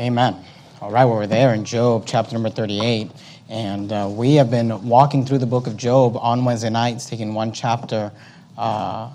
[0.00, 0.34] Amen.
[0.80, 3.10] All right, well, we're there in Job chapter number 38.
[3.50, 7.34] And uh, we have been walking through the book of Job on Wednesday nights, taking
[7.34, 8.10] one chapter
[8.56, 9.10] uh,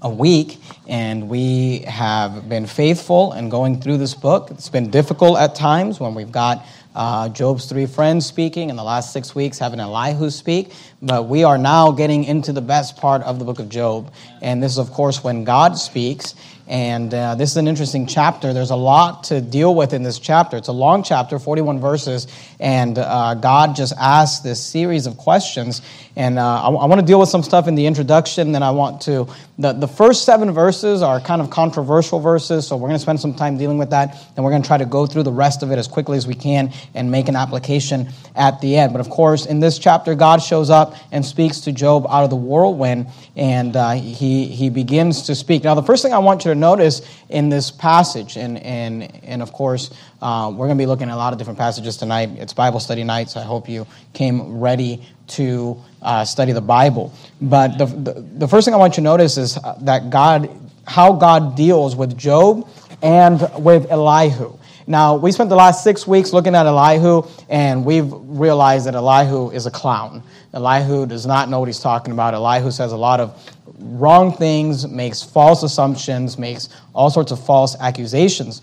[0.00, 0.60] a week.
[0.86, 4.52] And we have been faithful in going through this book.
[4.52, 8.84] It's been difficult at times when we've got uh, Job's three friends speaking in the
[8.84, 10.74] last six weeks, having Elihu speak.
[11.02, 14.12] But we are now getting into the best part of the book of Job.
[14.42, 16.36] And this is, of course, when God speaks.
[16.68, 18.52] And uh, this is an interesting chapter.
[18.52, 20.58] There's a lot to deal with in this chapter.
[20.58, 22.26] It's a long chapter, 41 verses,
[22.60, 25.80] and uh, God just asks this series of questions.
[26.18, 28.50] And uh, I, want to deal with some stuff in the introduction.
[28.50, 29.28] Then I want to.
[29.56, 33.20] The, the first seven verses are kind of controversial verses, so we're going to spend
[33.20, 34.16] some time dealing with that.
[34.34, 36.26] And we're going to try to go through the rest of it as quickly as
[36.26, 38.92] we can and make an application at the end.
[38.92, 42.30] But of course, in this chapter, God shows up and speaks to Job out of
[42.30, 45.62] the whirlwind, and uh, he, he begins to speak.
[45.62, 49.40] Now, the first thing I want you to notice in this passage, and, and, and
[49.40, 52.30] of course, uh, we're going to be looking at a lot of different passages tonight.
[52.38, 57.12] It's Bible study night, so I hope you came ready to uh, study the Bible.
[57.40, 60.50] But the, the, the first thing I want you to notice is that God,
[60.86, 62.68] how God deals with Job
[63.02, 64.58] and with Elihu.
[64.86, 69.50] Now, we spent the last six weeks looking at Elihu, and we've realized that Elihu
[69.50, 70.22] is a clown.
[70.54, 72.32] Elihu does not know what he's talking about.
[72.32, 73.38] Elihu says a lot of
[73.78, 78.62] wrong things, makes false assumptions, makes all sorts of false accusations.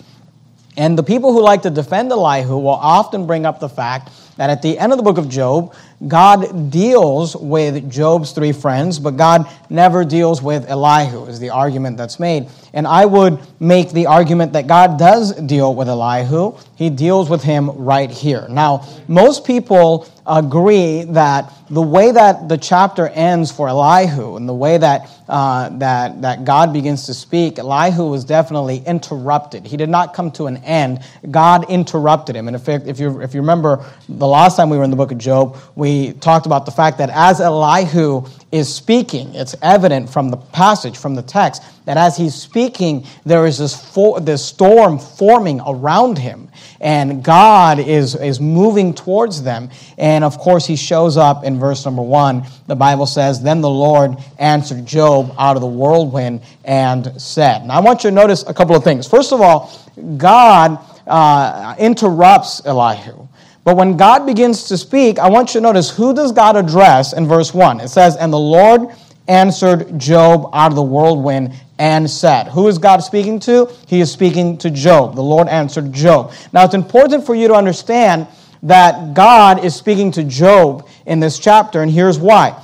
[0.77, 4.49] And the people who like to defend Elihu will often bring up the fact that
[4.49, 5.73] at the end of the book of Job,
[6.07, 11.97] God deals with Job's three friends, but God never deals with Elihu, is the argument
[11.97, 12.47] that's made.
[12.73, 16.57] And I would make the argument that God does deal with Elihu.
[16.75, 18.45] He deals with him right here.
[18.49, 24.53] Now, most people agree that the way that the chapter ends for Elihu and the
[24.53, 29.65] way that, uh, that, that God begins to speak, Elihu was definitely interrupted.
[29.65, 30.99] He did not come to an end.
[31.31, 32.47] God interrupted him.
[32.47, 35.11] And if, if, you, if you remember the last time we were in the book
[35.11, 40.29] of Job, we talked about the fact that as Elihu is speaking, it's evident from
[40.29, 44.97] the passage, from the text, that as he's speaking, there is this, for, this storm
[44.97, 49.69] forming around him, and God is, is moving towards them.
[49.97, 52.45] And of course, he shows up in verse number one.
[52.67, 57.65] The Bible says, Then the Lord answered Job out of the whirlwind and said.
[57.65, 59.07] Now, I want you to notice a couple of things.
[59.07, 59.71] First of all,
[60.17, 63.24] God uh, interrupts Elihu.
[63.65, 67.13] But when God begins to speak, I want you to notice who does God address
[67.13, 67.81] in verse 1?
[67.81, 68.89] It says, And the Lord
[69.27, 72.47] answered Job out of the whirlwind and said.
[72.49, 73.69] Who is God speaking to?
[73.87, 75.15] He is speaking to Job.
[75.15, 76.31] The Lord answered Job.
[76.53, 78.27] Now, it's important for you to understand
[78.61, 82.61] that God is speaking to Job in this chapter, and here's why.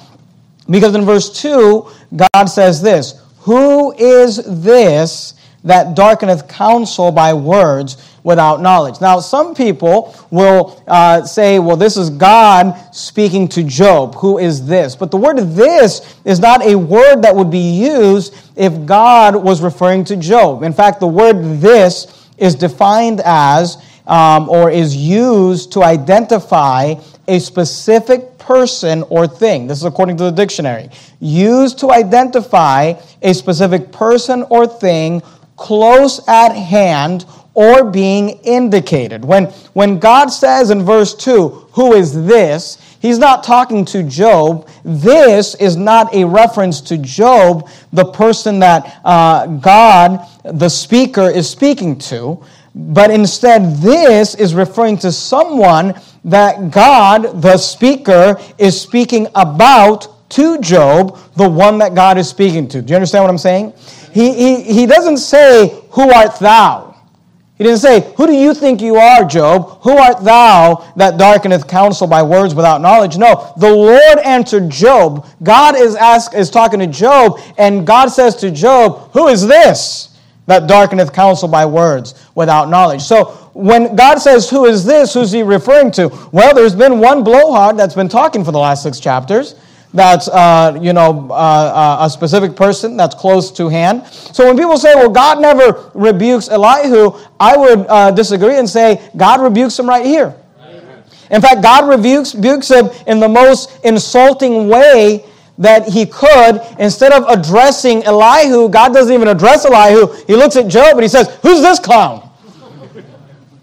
[0.69, 5.33] Because in verse 2, God says this Who is this
[5.63, 9.01] that darkeneth counsel by words without knowledge.
[9.01, 14.15] Now, some people will uh, say, well, this is God speaking to Job.
[14.15, 14.95] Who is this?
[14.95, 19.61] But the word this is not a word that would be used if God was
[19.61, 20.63] referring to Job.
[20.63, 23.77] In fact, the word this is defined as
[24.07, 26.95] um, or is used to identify
[27.27, 29.67] a specific person or thing.
[29.67, 30.89] This is according to the dictionary.
[31.19, 35.21] Used to identify a specific person or thing
[35.55, 39.25] close at hand or being indicated.
[39.25, 42.77] When, when God says in verse 2, Who is this?
[43.01, 44.69] He's not talking to Job.
[44.85, 51.49] This is not a reference to Job, the person that uh, God, the speaker, is
[51.49, 52.43] speaking to.
[52.73, 60.59] But instead, this is referring to someone that God, the speaker, is speaking about to
[60.59, 62.81] Job, the one that God is speaking to.
[62.81, 63.73] Do you understand what I'm saying?
[64.13, 66.90] He, he, he doesn't say, Who art thou?
[67.61, 69.83] He didn't say, Who do you think you are, Job?
[69.83, 73.19] Who art thou that darkeneth counsel by words without knowledge?
[73.19, 75.27] No, the Lord answered Job.
[75.43, 80.17] God is, ask, is talking to Job, and God says to Job, Who is this
[80.47, 83.03] that darkeneth counsel by words without knowledge?
[83.03, 85.13] So when God says, Who is this?
[85.13, 86.07] Who's he referring to?
[86.31, 89.53] Well, there's been one blowhard that's been talking for the last six chapters
[89.93, 94.05] that's uh, you know uh, uh, a specific person that's close to hand.
[94.07, 99.09] So when people say, "Well, God never rebukes Elihu," I would uh, disagree and say
[99.17, 100.35] God rebukes him right here.
[101.29, 105.25] In fact, God rebukes, rebukes him in the most insulting way
[105.57, 106.61] that he could.
[106.77, 110.13] Instead of addressing Elihu, God doesn't even address Elihu.
[110.25, 112.30] He looks at Job and he says, "Who's this clown?"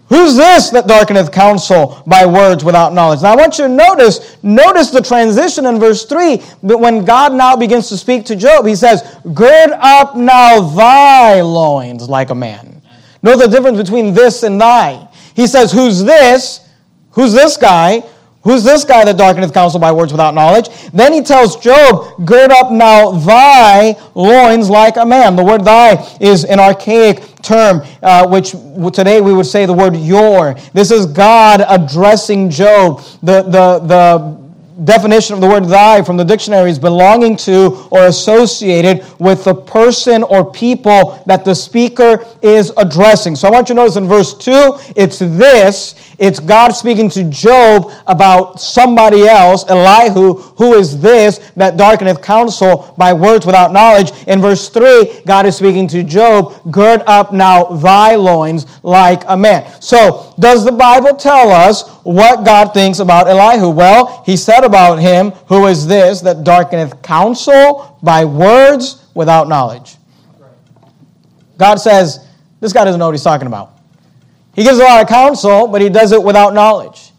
[0.09, 3.21] Who's this that darkeneth counsel by words without knowledge?
[3.21, 6.41] Now I want you to notice, notice the transition in verse 3.
[6.63, 9.03] But when God now begins to speak to Job, he says,
[9.35, 12.81] Gird up now thy loins like a man.
[13.21, 15.07] Know the difference between this and thy.
[15.35, 16.67] He says, Who's this?
[17.11, 18.01] Who's this guy?
[18.41, 20.69] Who's this guy that darkeneth counsel by words without knowledge?
[20.91, 25.35] Then he tells Job, Gird up now thy loins like a man.
[25.35, 28.51] The word thy is an archaic term, uh, which
[28.93, 30.53] today we would say the word your.
[30.73, 33.01] This is God addressing Job.
[33.23, 34.39] The, the, the
[34.85, 39.53] definition of the word thy from the dictionary is belonging to or associated with the
[39.53, 43.35] person or people that the speaker is addressing.
[43.35, 46.08] So I want you to notice in verse 2, it's this.
[46.19, 52.93] It's God speaking to Job about somebody else, Elihu, who is this that darkeneth counsel
[52.97, 54.11] by words without knowledge.
[54.27, 59.37] In verse 3, God is speaking to Job, gird up now thy loins like a
[59.37, 59.81] man.
[59.81, 63.69] So, does the Bible tell us what God thinks about Elihu?
[63.69, 69.95] Well, he said about him, who is this that darkeneth counsel by words without knowledge.
[71.57, 72.25] God says,
[72.59, 73.78] this guy doesn't know what he's talking about.
[74.59, 77.13] He gives a lot of counsel, but he does it without knowledge.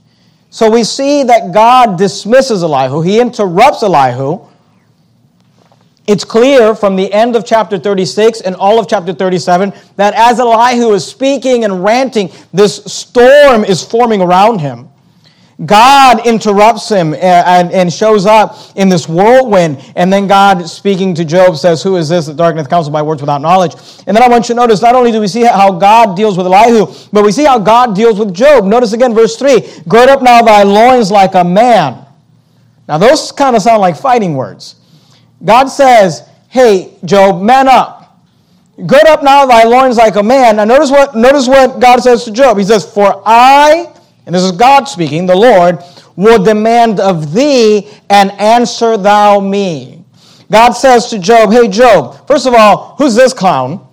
[0.50, 3.00] So we see that God dismisses Elihu.
[3.00, 4.44] He interrupts Elihu.
[6.06, 10.38] It's clear from the end of chapter 36 and all of chapter 37 that as
[10.38, 14.90] Elihu is speaking and ranting, this storm is forming around him.
[15.66, 19.92] God interrupts him eh, and, and, shows up in this whirlwind.
[19.94, 23.20] And then God, speaking to Job, says, Who is this that darkeneth counsel by words
[23.20, 23.74] without knowledge?
[24.06, 26.38] And then I want you to notice not only do we see how God deals
[26.38, 28.64] with Elihu, but we see how God deals with Job.
[28.64, 32.06] Notice again, verse 3 Gird up now thy loins like a man.
[32.88, 34.76] Now, those kind of sound like fighting words.
[35.44, 38.18] God says, Hey, Job, man up.
[38.86, 40.56] Gird up now thy loins like a man.
[40.56, 42.56] Now, notice what, notice what God says to Job.
[42.56, 43.94] He says, For I
[44.30, 45.80] and this is God speaking, the Lord,
[46.14, 50.04] will demand of thee and answer thou me.
[50.48, 53.84] God says to Job, Hey, Job, first of all, who's this clown?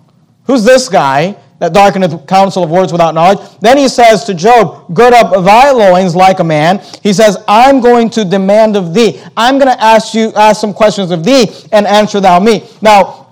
[0.44, 3.40] Who's this guy that darkeneth the counsel of words without knowledge?
[3.58, 6.84] Then he says to Job, Gird up thy loins like a man.
[7.02, 9.20] He says, I'm going to demand of thee.
[9.36, 12.64] I'm going to ask you, ask some questions of thee and answer thou me.
[12.80, 13.27] Now,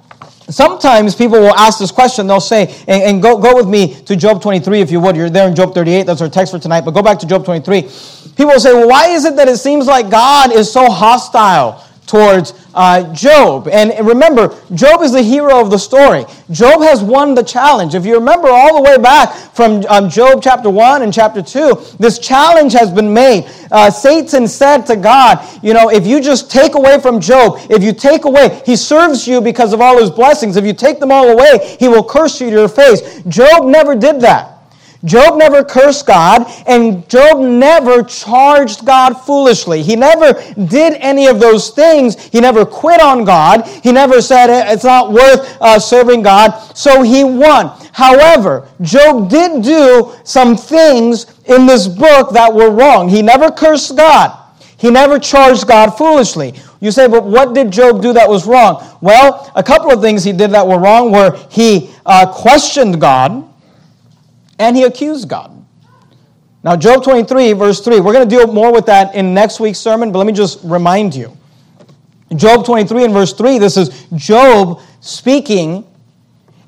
[0.48, 2.26] Sometimes people will ask this question.
[2.26, 5.16] They'll say, and, and, go, go with me to Job 23 if you would.
[5.16, 6.06] You're there in Job 38.
[6.06, 6.82] That's our text for tonight.
[6.82, 7.82] But go back to Job 23.
[7.82, 11.84] People will say, well, why is it that it seems like God is so hostile
[12.06, 13.68] towards uh, Job.
[13.68, 16.24] And remember, Job is the hero of the story.
[16.50, 17.94] Job has won the challenge.
[17.94, 21.96] If you remember all the way back from um, Job chapter 1 and chapter 2,
[21.98, 23.50] this challenge has been made.
[23.70, 27.82] Uh, Satan said to God, You know, if you just take away from Job, if
[27.82, 30.56] you take away, he serves you because of all his blessings.
[30.56, 33.22] If you take them all away, he will curse you to your face.
[33.28, 34.55] Job never did that.
[35.06, 39.82] Job never cursed God, and Job never charged God foolishly.
[39.82, 40.32] He never
[40.66, 42.20] did any of those things.
[42.26, 43.66] He never quit on God.
[43.66, 46.50] He never said it's not worth uh, serving God.
[46.76, 47.70] So he won.
[47.92, 53.08] However, Job did do some things in this book that were wrong.
[53.08, 54.36] He never cursed God.
[54.76, 56.54] He never charged God foolishly.
[56.80, 58.84] You say, but what did Job do that was wrong?
[59.00, 63.48] Well, a couple of things he did that were wrong were he uh, questioned God
[64.58, 65.52] and he accused God.
[66.62, 69.78] Now, Job 23, verse 3, we're going to deal more with that in next week's
[69.78, 71.36] sermon, but let me just remind you.
[72.34, 75.86] Job 23 and verse 3, this is Job speaking.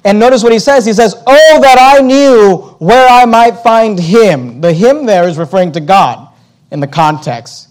[0.04, 0.86] And notice what he says.
[0.86, 4.60] He says, Oh, that I knew where I might find him.
[4.60, 6.32] The him there is referring to God
[6.70, 7.68] in the context.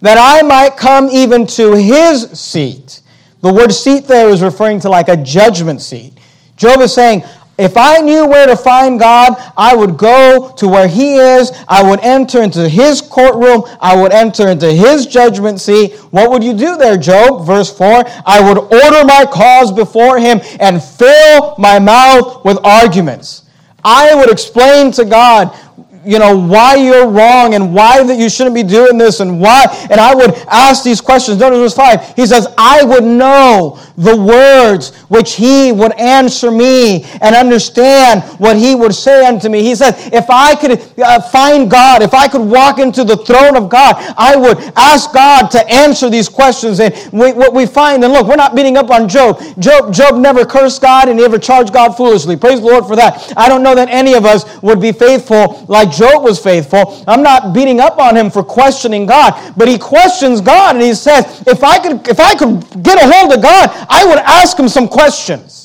[0.00, 3.02] That I might come even to his seat.
[3.40, 6.14] The word seat there is referring to like a judgment seat.
[6.56, 7.22] Job is saying,
[7.58, 11.52] if I knew where to find God, I would go to where He is.
[11.68, 13.64] I would enter into His courtroom.
[13.80, 15.94] I would enter into His judgment seat.
[16.10, 17.46] What would you do there, Job?
[17.46, 23.42] Verse 4 I would order my cause before Him and fill my mouth with arguments.
[23.84, 25.56] I would explain to God
[26.04, 29.66] you know, why you're wrong and why that you shouldn't be doing this and why.
[29.90, 31.38] And I would ask these questions.
[31.38, 32.16] Notice verse 5.
[32.16, 38.56] He says, I would know the words which he would answer me and understand what
[38.56, 39.62] he would say unto me.
[39.62, 43.56] He said, if I could uh, find God, if I could walk into the throne
[43.56, 46.80] of God, I would ask God to answer these questions.
[46.80, 49.40] And we, what we find, and look, we're not beating up on Job.
[49.58, 49.92] Job.
[49.92, 52.36] Job never cursed God and he never charged God foolishly.
[52.36, 53.32] Praise the Lord for that.
[53.36, 57.02] I don't know that any of us would be faithful like Job was faithful.
[57.06, 60.94] I'm not beating up on him for questioning God, but he questions God and he
[60.94, 64.58] says, if I could, if I could get a hold of God, I would ask
[64.58, 65.62] him some questions.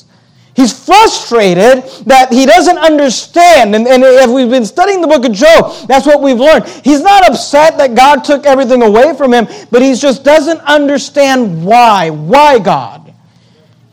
[0.58, 3.76] He's frustrated that he doesn't understand.
[3.76, 6.66] And, and if we've been studying the book of Job, that's what we've learned.
[6.82, 11.64] He's not upset that God took everything away from him, but he just doesn't understand
[11.64, 12.10] why.
[12.10, 13.14] Why God?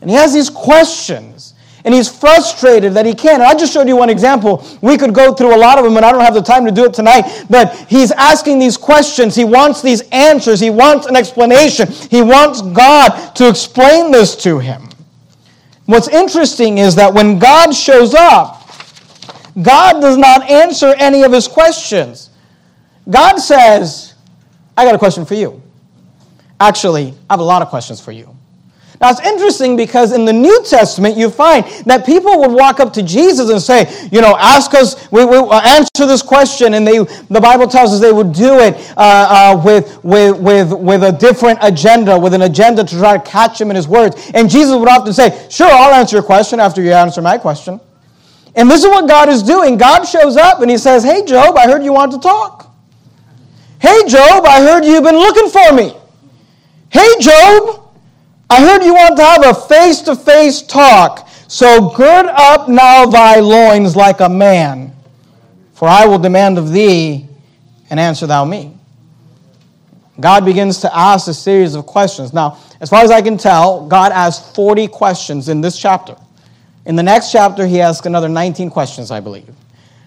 [0.00, 1.54] And he has these questions.
[1.86, 3.40] And he's frustrated that he can't.
[3.40, 4.66] And I just showed you one example.
[4.82, 6.72] We could go through a lot of them, and I don't have the time to
[6.72, 7.44] do it tonight.
[7.48, 9.36] But he's asking these questions.
[9.36, 10.58] He wants these answers.
[10.58, 11.86] He wants an explanation.
[12.10, 14.88] He wants God to explain this to him.
[15.84, 18.68] What's interesting is that when God shows up,
[19.62, 22.30] God does not answer any of his questions.
[23.08, 24.14] God says,
[24.76, 25.62] I got a question for you.
[26.58, 28.35] Actually, I have a lot of questions for you.
[29.00, 32.92] Now it's interesting because in the New Testament you find that people would walk up
[32.94, 36.86] to Jesus and say, you know, ask us, we, we uh, answer this question, and
[36.86, 41.02] they, the Bible tells us they would do it uh, uh, with, with, with, with
[41.04, 44.30] a different agenda, with an agenda to try to catch him in his words.
[44.34, 47.80] And Jesus would often say, sure, I'll answer your question after you answer my question.
[48.54, 49.76] And this is what God is doing.
[49.76, 52.74] God shows up and he says, hey, Job, I heard you want to talk.
[53.78, 55.94] Hey, Job, I heard you've been looking for me.
[56.88, 57.85] Hey, Job,
[58.48, 61.28] I heard you want to have a face to face talk.
[61.48, 64.94] So gird up now thy loins like a man,
[65.74, 67.28] for I will demand of thee,
[67.90, 68.76] and answer thou me.
[70.18, 72.32] God begins to ask a series of questions.
[72.32, 76.16] Now, as far as I can tell, God asked 40 questions in this chapter.
[76.86, 79.54] In the next chapter, he asks another 19 questions, I believe.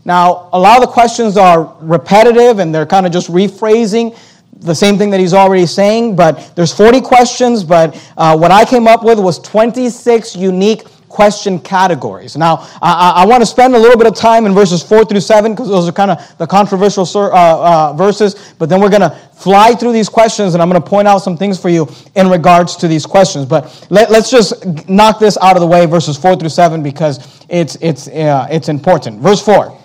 [0.05, 4.17] Now, a lot of the questions are repetitive and they're kind of just rephrasing
[4.59, 8.65] the same thing that he's already saying, but there's 40 questions, but uh, what I
[8.65, 12.37] came up with was 26 unique question categories.
[12.37, 15.21] Now, I, I, want to spend a little bit of time in verses 4 through
[15.21, 19.01] 7 because those are kind of the controversial uh, uh, verses, but then we're going
[19.01, 21.87] to fly through these questions and I'm going to point out some things for you
[22.15, 23.45] in regards to these questions.
[23.45, 27.43] But let, us just knock this out of the way, verses 4 through 7, because
[27.49, 29.19] it's, it's, uh, it's important.
[29.19, 29.75] Verse 4.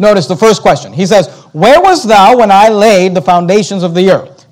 [0.00, 0.94] Notice the first question.
[0.94, 4.46] He says, Where was thou when I laid the foundations of the earth?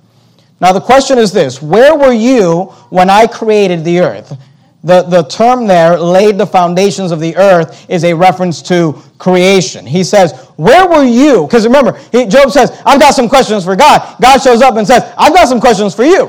[0.60, 4.36] Now, the question is this Where were you when I created the earth?
[4.84, 9.86] The, the term there, laid the foundations of the earth, is a reference to creation.
[9.86, 11.46] He says, Where were you?
[11.46, 14.20] Because remember, he, Job says, I've got some questions for God.
[14.20, 16.28] God shows up and says, I've got some questions for you.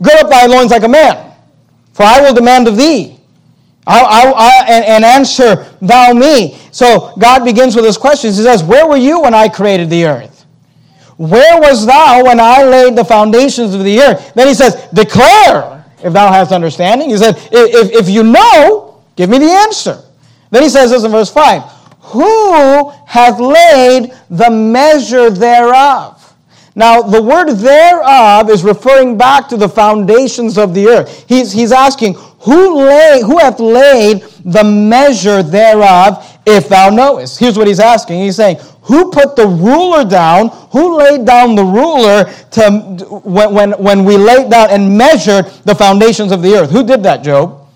[0.00, 1.30] Gird up thy loins like a man,
[1.92, 3.13] for I will demand of thee.
[3.86, 6.58] I, I, I, and, and answer thou me.
[6.70, 8.36] So God begins with his questions.
[8.36, 10.46] He says, Where were you when I created the earth?
[11.16, 14.34] Where was thou when I laid the foundations of the earth?
[14.34, 17.10] Then he says, Declare if thou hast understanding.
[17.10, 20.02] He said, If, if you know, give me the answer.
[20.50, 21.62] Then he says this in verse 5
[22.00, 26.23] Who hath laid the measure thereof?
[26.76, 31.24] Now, the word thereof is referring back to the foundations of the earth.
[31.28, 37.38] He's, he's asking, who, lay, who hath laid the measure thereof, if thou knowest?
[37.38, 38.20] Here's what he's asking.
[38.20, 40.48] He's saying, Who put the ruler down?
[40.72, 45.74] Who laid down the ruler to, when, when, when we laid down and measured the
[45.74, 46.70] foundations of the earth?
[46.70, 47.66] Who did that, Job?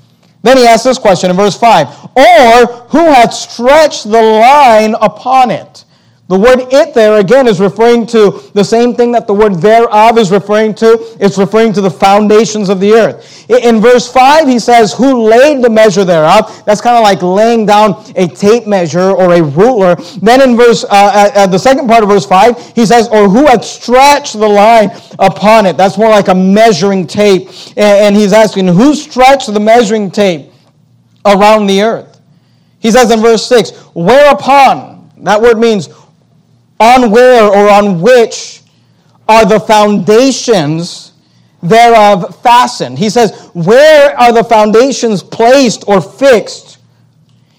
[0.43, 1.87] Then he asks this question in verse 5
[2.17, 5.85] Or who hath stretched the line upon it?
[6.28, 10.18] The word it there again is referring to the same thing that the word thereof
[10.18, 11.16] is referring to.
[11.18, 13.49] It's referring to the foundations of the earth.
[13.49, 16.62] In verse 5, he says, Who laid the measure thereof?
[16.66, 19.97] That's kind of like laying down a tape measure or a ruler.
[20.20, 23.26] Then in verse, uh, at, at the second part of verse 5, he says, Or
[23.26, 25.78] who had stretched the line upon it?
[25.78, 27.49] That's more like a measuring tape.
[27.78, 30.52] And he's asking, Who stretched the measuring tape
[31.25, 32.20] around the earth?
[32.80, 35.88] He says in verse 6, Whereupon, that word means
[36.80, 38.62] on where or on which
[39.28, 41.12] are the foundations
[41.62, 42.99] thereof fastened.
[42.99, 46.77] He says, Where are the foundations placed or fixed?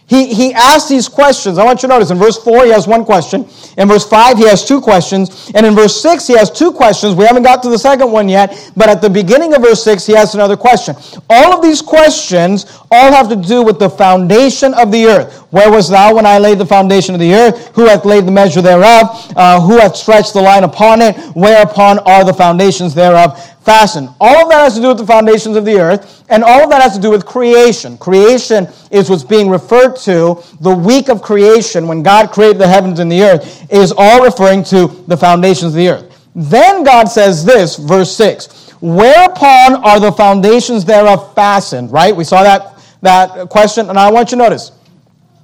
[0.09, 1.59] He, he asks these questions.
[1.59, 3.47] I want you to notice in verse 4, he has one question.
[3.77, 5.51] In verse 5, he has two questions.
[5.53, 7.13] And in verse 6, he has two questions.
[7.13, 10.07] We haven't got to the second one yet, but at the beginning of verse 6,
[10.07, 10.95] he has another question.
[11.29, 15.37] All of these questions all have to do with the foundation of the earth.
[15.51, 17.75] Where was thou when I laid the foundation of the earth?
[17.75, 19.31] Who hath laid the measure thereof?
[19.35, 21.15] Uh, who hath stretched the line upon it?
[21.35, 23.37] Whereupon are the foundations thereof
[23.69, 24.09] fastened?
[24.19, 26.71] All of that has to do with the foundations of the earth, and all of
[26.71, 27.99] that has to do with creation.
[27.99, 30.43] Creation is what's being referred to.
[30.61, 34.63] The week of creation, when God created the heavens and the earth, is all referring
[34.65, 36.27] to the foundations of the earth.
[36.33, 41.91] Then God says this, verse 6 Whereupon are the foundations thereof fastened?
[41.91, 42.15] Right?
[42.15, 44.71] We saw that, that question, and I want you to notice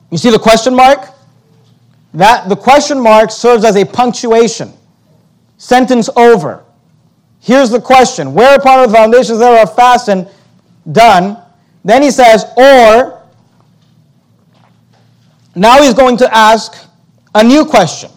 [0.10, 1.10] you see the question mark?
[2.16, 4.74] That the question mark serves as a punctuation.
[5.58, 6.65] Sentence over.
[7.46, 8.34] Here's the question.
[8.34, 10.28] Whereupon are the foundations thereof fastened?
[10.92, 11.38] Done.
[11.84, 13.22] Then he says, or
[15.54, 16.76] now he's going to ask
[17.36, 18.10] a new question.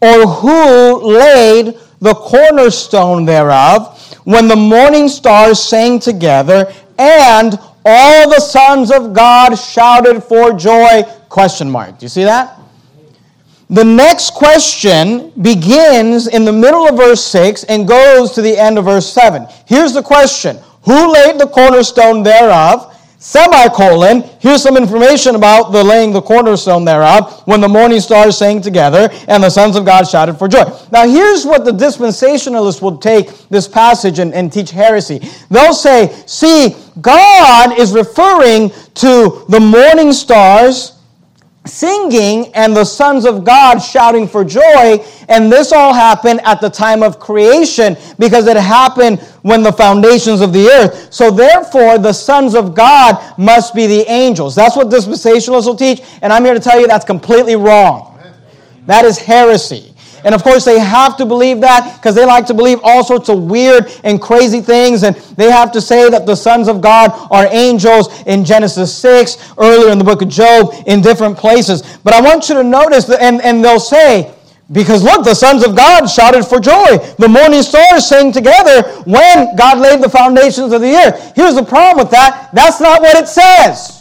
[0.00, 8.38] Or who laid the cornerstone thereof when the morning stars sang together and all the
[8.38, 11.02] sons of God shouted for joy.
[11.28, 11.98] Question mark.
[11.98, 12.60] Do you see that?
[13.70, 18.78] The next question begins in the middle of verse 6 and goes to the end
[18.78, 19.46] of verse 7.
[19.64, 22.96] Here's the question Who laid the cornerstone thereof?
[23.20, 28.62] Semicolon, here's some information about the laying the cornerstone thereof when the morning stars sang
[28.62, 30.64] together and the sons of God shouted for joy.
[30.90, 35.20] Now, here's what the dispensationalists will take this passage and, and teach heresy.
[35.50, 40.99] They'll say, see, God is referring to the morning stars
[41.70, 45.04] singing and the sons of God shouting for joy.
[45.28, 50.40] And this all happened at the time of creation because it happened when the foundations
[50.40, 51.12] of the earth.
[51.12, 54.54] So therefore, the sons of God must be the angels.
[54.54, 56.02] That's what dispensationalists will teach.
[56.22, 58.18] And I'm here to tell you that's completely wrong.
[58.86, 59.94] That is heresy.
[60.24, 63.28] And of course, they have to believe that because they like to believe all sorts
[63.28, 65.02] of weird and crazy things.
[65.02, 69.54] And they have to say that the sons of God are angels in Genesis 6,
[69.58, 71.98] earlier in the book of Job, in different places.
[72.04, 74.34] But I want you to notice, that, and, and they'll say,
[74.72, 76.98] because look, the sons of God shouted for joy.
[77.18, 81.32] The morning stars sang together when God laid the foundations of the earth.
[81.34, 83.99] Here's the problem with that that's not what it says.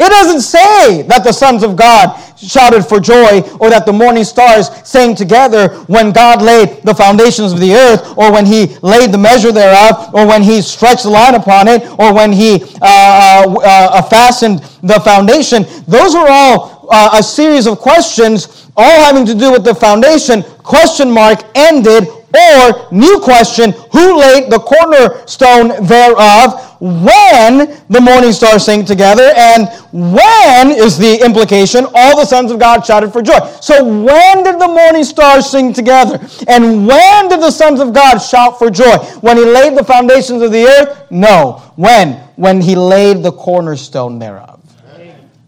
[0.00, 4.22] It doesn't say that the sons of God shouted for joy or that the morning
[4.22, 9.10] stars sang together when God laid the foundations of the earth or when he laid
[9.10, 13.44] the measure thereof or when he stretched the line upon it or when he uh,
[13.48, 15.64] uh, uh, fastened the foundation.
[15.88, 20.42] Those are all uh, a series of questions, all having to do with the foundation.
[20.62, 26.64] Question mark ended or, new question, who laid the cornerstone thereof?
[26.80, 31.86] When the morning stars sang together, and when is the implication?
[31.94, 33.38] All the sons of God shouted for joy.
[33.60, 36.20] So, when did the morning stars sing together?
[36.46, 38.96] And when did the sons of God shout for joy?
[39.22, 41.10] When he laid the foundations of the earth?
[41.10, 41.62] No.
[41.76, 42.12] When?
[42.36, 44.60] When he laid the cornerstone thereof.
[44.96, 45.02] Do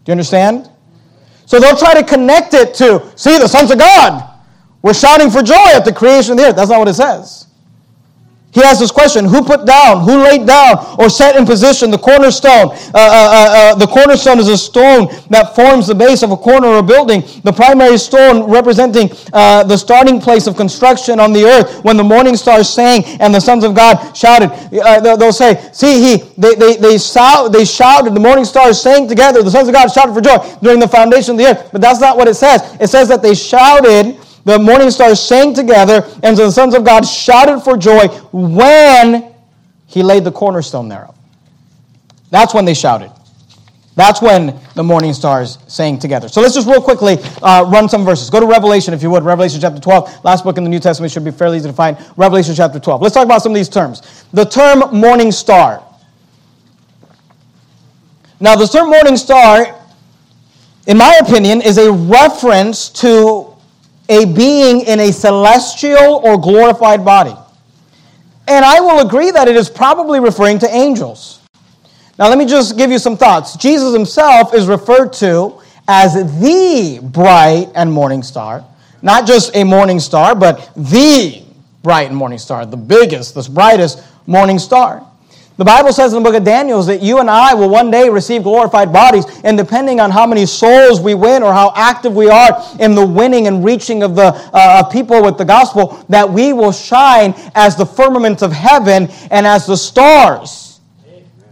[0.07, 0.69] you understand?
[1.45, 4.30] So they'll try to connect it to, see, the sons of God
[4.81, 6.55] we're shouting for joy at the creation of the earth.
[6.55, 7.47] That's not what it says.
[8.53, 11.97] He asks this question Who put down, who laid down, or set in position the
[11.97, 12.71] cornerstone?
[12.71, 16.37] Uh, uh, uh, uh, the cornerstone is a stone that forms the base of a
[16.37, 17.21] corner or a building.
[17.43, 21.83] The primary stone representing uh, the starting place of construction on the earth.
[21.83, 26.01] When the morning stars sang and the sons of God shouted, uh, they'll say, See,
[26.01, 29.73] he, they, they, they, shout, they shouted, the morning stars sang together, the sons of
[29.73, 31.69] God shouted for joy during the foundation of the earth.
[31.71, 32.61] But that's not what it says.
[32.81, 37.05] It says that they shouted the morning stars sang together, and the sons of God
[37.05, 39.33] shouted for joy when
[39.87, 41.15] he laid the cornerstone thereof.
[42.29, 43.11] That's when they shouted.
[43.95, 46.29] That's when the morning stars sang together.
[46.29, 48.29] So let's just real quickly uh, run some verses.
[48.29, 49.23] Go to Revelation, if you would.
[49.23, 50.23] Revelation chapter 12.
[50.23, 51.97] Last book in the New Testament should be fairly easy to find.
[52.15, 53.01] Revelation chapter 12.
[53.01, 54.25] Let's talk about some of these terms.
[54.31, 55.83] The term morning star.
[58.39, 59.77] Now, the term morning star,
[60.87, 63.50] in my opinion, is a reference to
[64.11, 67.33] a being in a celestial or glorified body.
[68.45, 71.39] And I will agree that it is probably referring to angels.
[72.19, 73.55] Now, let me just give you some thoughts.
[73.55, 78.65] Jesus himself is referred to as the bright and morning star,
[79.01, 81.43] not just a morning star, but the
[81.81, 85.07] bright and morning star, the biggest, the brightest morning star.
[85.57, 88.09] The Bible says in the book of Daniel that you and I will one day
[88.09, 92.29] receive glorified bodies, and depending on how many souls we win or how active we
[92.29, 96.53] are in the winning and reaching of the uh, people with the gospel, that we
[96.53, 100.70] will shine as the firmament of heaven and as the stars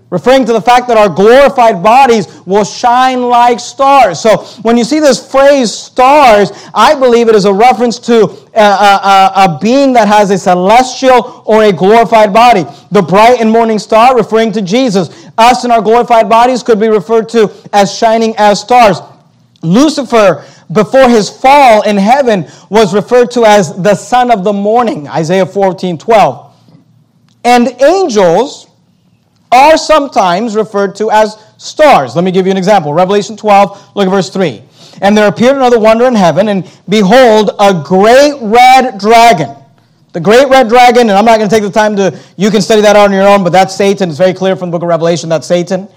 [0.09, 4.19] referring to the fact that our glorified bodies will shine like stars.
[4.19, 8.23] So when you see this phrase stars, I believe it is a reference to
[8.55, 12.65] a, a, a, being that has a celestial or a glorified body.
[12.91, 15.27] The bright and morning star referring to Jesus.
[15.37, 18.99] Us in our glorified bodies could be referred to as shining as stars.
[19.61, 25.07] Lucifer before his fall in heaven was referred to as the son of the morning,
[25.07, 26.55] Isaiah 14, 12.
[27.43, 28.68] And angels
[29.51, 32.15] are sometimes referred to as stars.
[32.15, 32.93] Let me give you an example.
[32.93, 34.63] Revelation 12, look at verse 3.
[35.01, 39.55] And there appeared another wonder in heaven, and behold, a great red dragon.
[40.11, 42.61] The great red dragon, and I'm not going to take the time to, you can
[42.61, 44.09] study that on your own, but that's Satan.
[44.09, 45.87] It's very clear from the book of Revelation that's Satan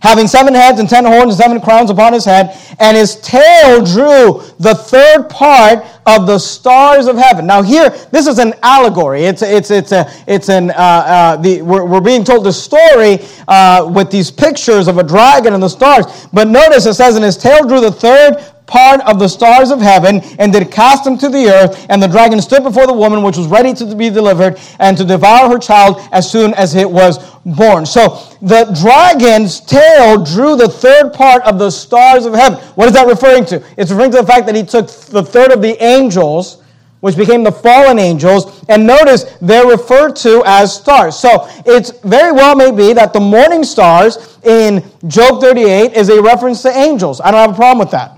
[0.00, 3.84] having seven heads and ten horns and seven crowns upon his head, and his tail
[3.84, 7.46] drew the third part of the stars of heaven.
[7.46, 9.24] Now, here, this is an allegory.
[9.24, 13.18] It's it's it's a it's an uh, uh, the we're, we're being told the story
[13.48, 16.26] uh, with these pictures of a dragon and the stars.
[16.32, 19.80] But notice it says, and his tail drew the third part of the stars of
[19.80, 21.86] heaven and did cast them to the earth.
[21.88, 25.04] And the dragon stood before the woman, which was ready to be delivered and to
[25.04, 27.86] devour her child as soon as it was born.
[27.86, 32.58] So the dragon's tail drew the third part of the stars of heaven.
[32.74, 33.62] What is that referring to?
[33.76, 36.62] It's referring to the fact that he took the third of the angels
[37.00, 38.64] which became the fallen angels.
[38.68, 41.16] And notice they're referred to as stars.
[41.16, 46.20] So it's very well may be that the morning stars in Job 38 is a
[46.20, 47.20] reference to angels.
[47.20, 48.15] I don't have a problem with that.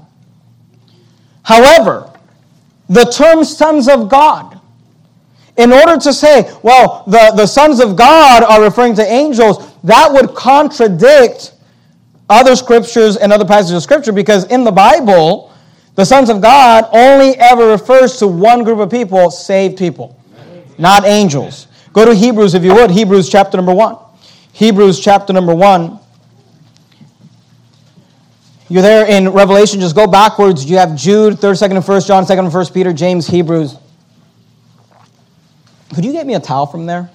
[1.48, 2.12] However,
[2.90, 4.60] the term sons of God,
[5.56, 10.12] in order to say, well, the, the sons of God are referring to angels, that
[10.12, 11.54] would contradict
[12.28, 15.50] other scriptures and other passages of scripture because in the Bible,
[15.94, 20.20] the sons of God only ever refers to one group of people, saved people,
[20.76, 21.66] not angels.
[21.94, 23.96] Go to Hebrews, if you would, Hebrews chapter number 1.
[24.52, 25.98] Hebrews chapter number 1.
[28.70, 30.68] You're there in Revelation, just go backwards.
[30.68, 33.76] You have Jude, 3rd, 2nd, and 1st John, 2nd, and 1st Peter, James, Hebrews.
[35.94, 37.10] Could you get me a towel from there?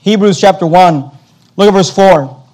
[0.00, 1.10] Hebrews chapter 1.
[1.56, 2.44] Look at verse 4.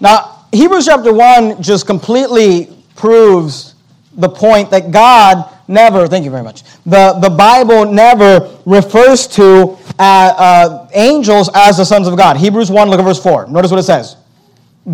[0.00, 3.74] Now, Hebrews chapter 1 just completely proves
[4.12, 9.78] the point that God never, thank you very much, the, the Bible never refers to
[9.98, 12.36] uh, uh, angels as the sons of God.
[12.36, 13.48] Hebrews 1, look at verse 4.
[13.48, 14.16] Notice what it says.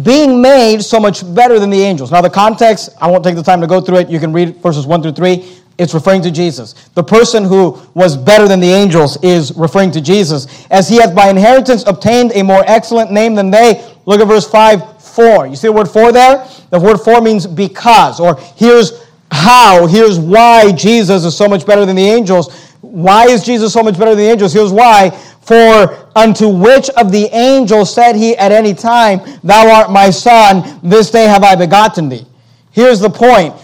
[0.03, 2.11] Being made so much better than the angels.
[2.11, 4.09] Now, the context, I won't take the time to go through it.
[4.09, 5.59] You can read verses 1 through 3.
[5.79, 6.75] It's referring to Jesus.
[6.95, 10.67] The person who was better than the angels is referring to Jesus.
[10.71, 13.87] As he has by inheritance obtained a more excellent name than they.
[14.07, 15.47] Look at verse 5, 4.
[15.49, 16.47] You see the word for there?
[16.71, 19.87] The word for means because, or here's how.
[19.87, 22.55] Here's why Jesus is so much better than the angels.
[22.81, 24.53] Why is Jesus so much better than the angels?
[24.53, 25.11] Here's why.
[25.43, 30.81] For unto which of the angels said he at any time, Thou art my son,
[30.83, 32.27] this day have I begotten thee?
[32.71, 33.55] Here's the point.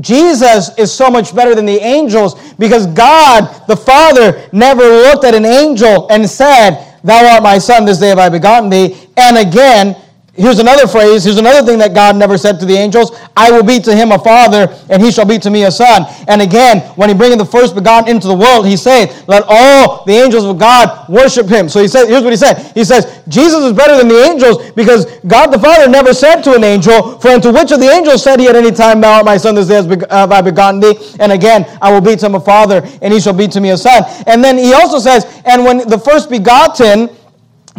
[0.00, 5.34] Jesus is so much better than the angels because God, the Father, never looked at
[5.34, 9.08] an angel and said, Thou art my son, this day have I begotten thee.
[9.16, 9.96] And again,
[10.36, 11.22] Here's another phrase.
[11.22, 13.16] Here's another thing that God never said to the angels.
[13.36, 16.06] I will be to him a father, and he shall be to me a son.
[16.26, 20.04] And again, when he bringeth the first begotten into the world, he said, Let all
[20.04, 21.68] the angels of God worship him.
[21.68, 22.72] So he said, here's what he said.
[22.74, 26.54] He says, Jesus is better than the angels because God the Father never said to
[26.54, 29.24] an angel, For unto which of the angels said he at any time, Thou art
[29.24, 29.76] my son, this day
[30.10, 30.94] have I begotten thee.
[31.20, 33.70] And again, I will be to him a father, and he shall be to me
[33.70, 34.02] a son.
[34.26, 37.08] And then he also says, And when the first begotten,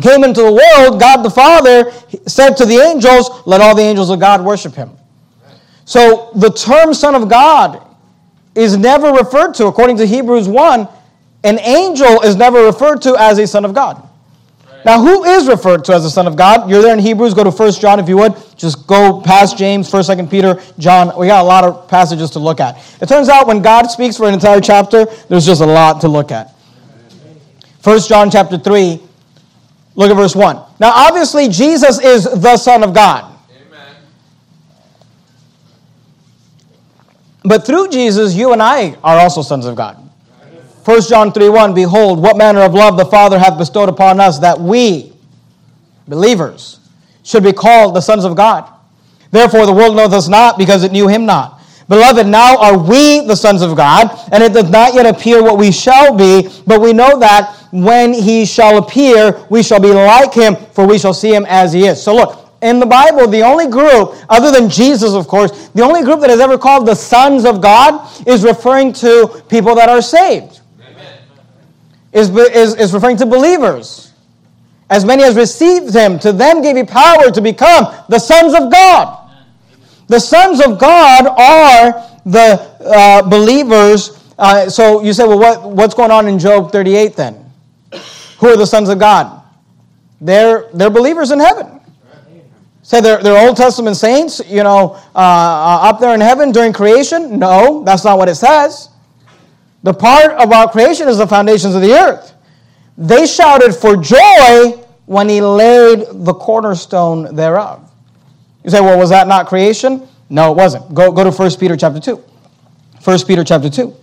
[0.01, 1.91] came into the world, God the Father
[2.27, 4.91] said to the angels, Let all the angels of God worship him.
[5.85, 7.81] So the term Son of God
[8.55, 10.87] is never referred to, according to Hebrews 1,
[11.43, 14.01] an angel is never referred to as a Son of God.
[14.85, 16.69] Now, who is referred to as a Son of God?
[16.69, 17.33] You're there in Hebrews.
[17.33, 18.35] Go to 1 John if you would.
[18.55, 21.17] Just go past James, 1st, 2nd Peter, John.
[21.17, 22.77] We got a lot of passages to look at.
[23.01, 26.07] It turns out when God speaks for an entire chapter, there's just a lot to
[26.07, 26.53] look at.
[27.83, 29.01] 1 John chapter 3,
[29.95, 30.55] Look at verse 1.
[30.79, 33.33] Now, obviously, Jesus is the Son of God.
[33.49, 33.95] Amen.
[37.43, 40.01] But through Jesus, you and I are also sons of God.
[40.83, 44.39] 1 John 3 1 Behold, what manner of love the Father hath bestowed upon us
[44.39, 45.13] that we,
[46.07, 46.79] believers,
[47.23, 48.71] should be called the sons of God.
[49.31, 51.54] Therefore, the world knoweth us not because it knew him not.
[51.87, 55.57] Beloved, now are we the sons of God, and it does not yet appear what
[55.57, 60.33] we shall be, but we know that when he shall appear, we shall be like
[60.33, 62.01] him, for we shall see him as he is.
[62.01, 66.01] So look, in the Bible, the only group, other than Jesus, of course, the only
[66.03, 70.01] group that is ever called the sons of God is referring to people that are
[70.01, 70.61] saved.
[72.13, 74.13] Is, is, is referring to believers.
[74.89, 78.71] As many as received him, to them gave he power to become the sons of
[78.71, 79.24] God.
[80.07, 84.23] The sons of God are the uh, believers.
[84.37, 87.51] Uh, so you say, well, what, what's going on in Job 38 then?
[88.39, 89.41] Who are the sons of God?
[90.21, 91.79] They're, they're believers in heaven.
[92.83, 96.71] Say they're, they're Old Testament saints, you know, uh, uh, up there in heaven during
[96.71, 97.39] creation?
[97.39, 98.89] No, that's not what it says.
[99.81, 102.33] The part about creation is the foundations of the earth.
[102.97, 107.91] They shouted for joy when he laid the cornerstone thereof.
[108.65, 110.07] You say, well, was that not creation?
[110.27, 110.91] No, it wasn't.
[110.91, 112.15] Go, go to 1 Peter chapter 2.
[113.03, 113.95] 1 Peter chapter 2.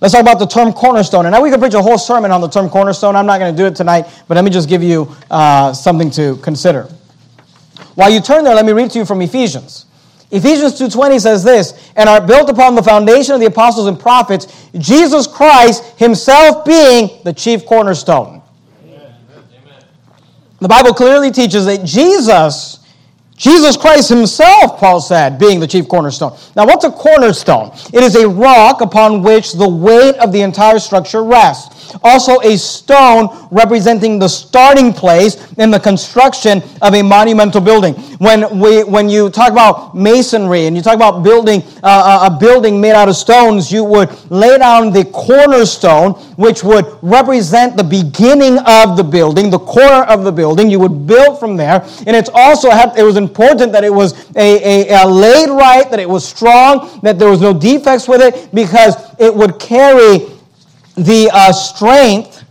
[0.00, 1.26] Let's talk about the term cornerstone.
[1.26, 3.14] And now we could preach a whole sermon on the term cornerstone.
[3.14, 6.10] I'm not going to do it tonight, but let me just give you uh, something
[6.10, 6.88] to consider.
[7.94, 9.86] While you turn there, let me read to you from Ephesians.
[10.32, 14.68] Ephesians 2:20 says this, and are built upon the foundation of the apostles and prophets,
[14.76, 18.42] Jesus Christ himself being the chief cornerstone.
[18.84, 19.14] Amen.
[20.58, 22.81] The Bible clearly teaches that Jesus
[23.42, 26.38] Jesus Christ himself, Paul said, being the chief cornerstone.
[26.54, 27.72] Now, what's a cornerstone?
[27.92, 32.56] It is a rock upon which the weight of the entire structure rests also a
[32.56, 37.94] stone representing the starting place in the construction of a monumental building.
[38.18, 42.80] When, we, when you talk about masonry and you talk about building uh, a building
[42.80, 48.58] made out of stones, you would lay down the cornerstone, which would represent the beginning
[48.58, 50.70] of the building, the corner of the building.
[50.70, 51.82] You would build from there.
[52.06, 55.98] And it's also, it was important that it was a, a, a laid right, that
[55.98, 60.31] it was strong, that there was no defects with it, because it would carry
[60.96, 62.44] the uh, strength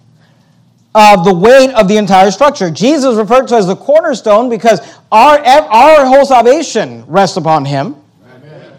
[0.94, 2.70] of the weight of the entire structure.
[2.70, 4.80] Jesus referred to as the cornerstone because
[5.12, 7.96] our, our whole salvation rests upon him.
[8.26, 8.74] Amen.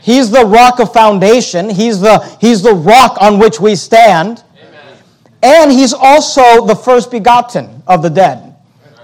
[0.00, 1.68] He's the rock of foundation.
[1.68, 4.44] He's the, he's the rock on which we stand.
[4.62, 4.98] Amen.
[5.42, 8.54] And he's also the first begotten of the dead.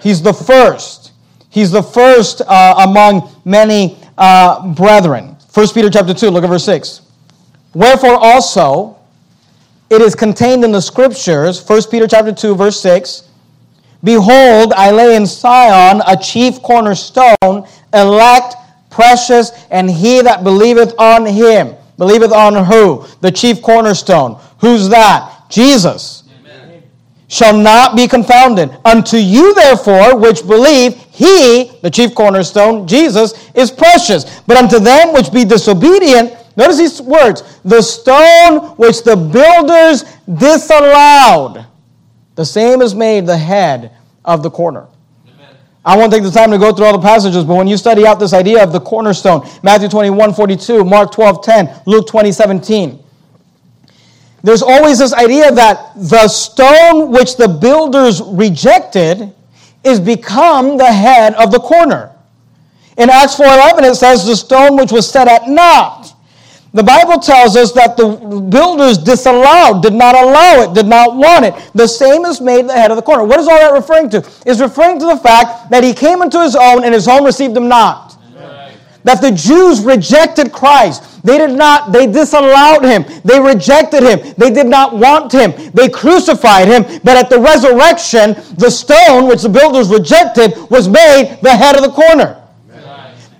[0.00, 1.12] He's the first.
[1.50, 5.36] He's the first uh, among many uh, brethren.
[5.52, 7.02] 1 Peter chapter 2, look at verse 6.
[7.74, 8.98] Wherefore also,
[9.92, 13.28] it is contained in the scriptures, 1 Peter chapter 2, verse 6.
[14.02, 18.54] Behold, I lay in Sion a chief cornerstone, elect,
[18.88, 21.74] precious, and he that believeth on him.
[21.98, 23.06] Believeth on who?
[23.20, 24.40] The chief cornerstone.
[24.60, 25.44] Who's that?
[25.50, 26.24] Jesus.
[27.28, 28.70] Shall not be confounded.
[28.86, 34.40] Unto you, therefore, which believe, he, the chief cornerstone, Jesus, is precious.
[34.40, 40.04] But unto them which be disobedient, Notice these words the stone which the builders
[40.38, 41.66] disallowed,
[42.34, 43.92] the same is made the head
[44.24, 44.86] of the corner.
[45.84, 48.06] I won't take the time to go through all the passages, but when you study
[48.06, 53.02] out this idea of the cornerstone, Matthew 21 42, Mark 12 10, Luke 20 17,
[54.44, 59.32] there's always this idea that the stone which the builders rejected
[59.84, 62.10] is become the head of the corner.
[62.96, 66.12] In Acts 4:11 it says the stone which was set at naught
[66.74, 68.08] the Bible tells us that the
[68.48, 71.54] builders disallowed, did not allow it, did not want it.
[71.74, 73.24] The same is made the head of the corner.
[73.24, 74.18] What is all that referring to?
[74.46, 77.54] It's referring to the fact that he came into his own and his own received
[77.54, 78.16] him not.
[78.34, 78.74] Right.
[79.04, 81.22] That the Jews rejected Christ.
[81.22, 83.04] They did not, they disallowed him.
[83.22, 84.34] They rejected him.
[84.38, 85.52] They did not want him.
[85.74, 87.00] They crucified him.
[87.04, 91.82] But at the resurrection, the stone which the builders rejected was made the head of
[91.82, 92.42] the corner.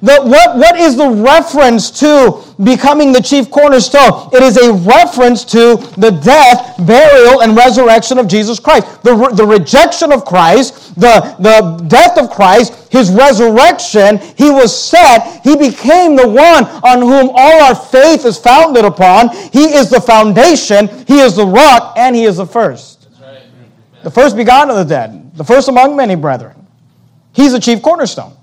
[0.03, 4.31] The, what, what is the reference to becoming the chief cornerstone?
[4.33, 9.03] It is a reference to the death, burial, and resurrection of Jesus Christ.
[9.03, 15.43] The, the rejection of Christ, the, the death of Christ, his resurrection, he was set.
[15.43, 19.31] He became the one on whom all our faith is founded upon.
[19.53, 23.09] He is the foundation, he is the rock, and he is the first.
[23.21, 23.43] Right.
[24.03, 26.67] The first begotten of the dead, the first among many brethren.
[27.33, 28.37] He's the chief cornerstone.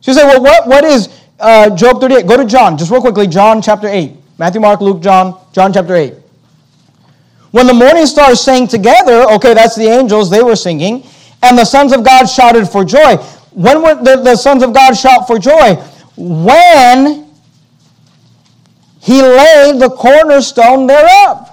[0.00, 1.08] So you say, well, what, what is
[1.40, 2.26] uh, Job 38?
[2.26, 4.12] Go to John, just real quickly, John chapter 8.
[4.38, 6.14] Matthew, Mark, Luke, John, John chapter 8.
[7.52, 11.06] When the morning stars sang together, okay, that's the angels, they were singing,
[11.42, 13.16] and the sons of God shouted for joy.
[13.52, 15.76] When were the, the sons of God shout for joy?
[16.16, 17.24] When
[19.00, 21.50] he laid the cornerstone thereof.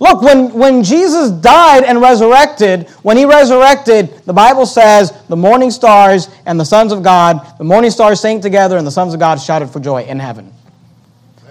[0.00, 5.72] Look, when, when Jesus died and resurrected, when he resurrected, the Bible says the morning
[5.72, 9.18] stars and the sons of God, the morning stars sang together and the sons of
[9.18, 10.52] God shouted for joy in heaven.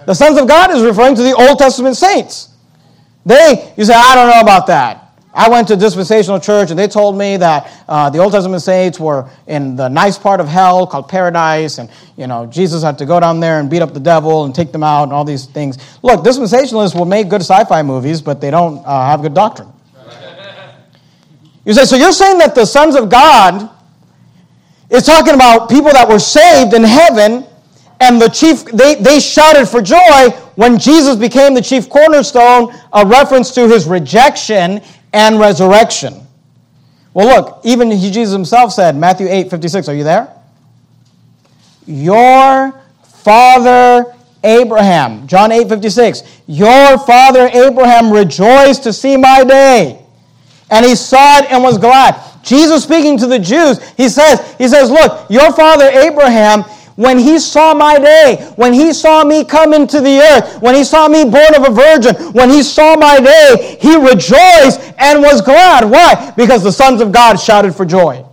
[0.06, 2.48] The sons of God is referring to the Old Testament saints.
[3.26, 5.07] They, you say, I don't know about that.
[5.34, 8.98] I went to dispensational church and they told me that uh, the Old Testament saints
[8.98, 13.06] were in the nice part of hell called paradise, and you know Jesus had to
[13.06, 15.46] go down there and beat up the devil and take them out and all these
[15.46, 15.76] things.
[16.02, 19.68] Look, dispensationalists will make good sci-fi movies, but they don't uh, have good doctrine.
[21.64, 23.70] You say, so you're saying that the sons of God
[24.88, 27.44] is talking about people that were saved in heaven,
[28.00, 33.06] and the chief they, they shouted for joy when Jesus became the chief cornerstone, a
[33.06, 36.26] reference to his rejection and resurrection.
[37.14, 40.32] Well, look, even Jesus himself said, Matthew 8 56, are you there?
[41.86, 50.04] Your father Abraham, John 8 56, your father Abraham rejoiced to see my day,
[50.70, 52.22] and he saw it and was glad.
[52.42, 56.64] Jesus speaking to the Jews, he says, he says, look, your father Abraham
[56.98, 60.82] when he saw my day, when he saw me come into the earth, when he
[60.82, 65.40] saw me born of a virgin, when he saw my day, he rejoiced and was
[65.40, 65.88] glad.
[65.88, 66.32] Why?
[66.36, 68.26] Because the sons of God shouted for joy.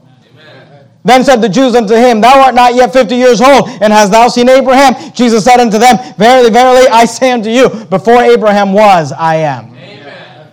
[1.04, 4.12] Then said the Jews unto him, Thou art not yet fifty years old, and hast
[4.12, 5.14] thou seen Abraham?
[5.14, 9.76] Jesus said unto them, Verily, verily, I say unto you, before Abraham was, I am.
[9.76, 10.52] Amen.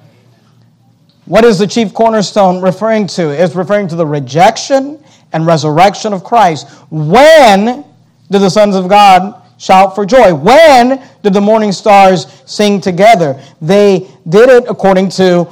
[1.24, 3.30] What is the chief cornerstone referring to?
[3.30, 7.86] It's referring to the rejection and resurrection of Christ, when
[8.32, 10.34] did the sons of God shout for joy?
[10.34, 13.40] When did the morning stars sing together?
[13.60, 15.46] They did it according to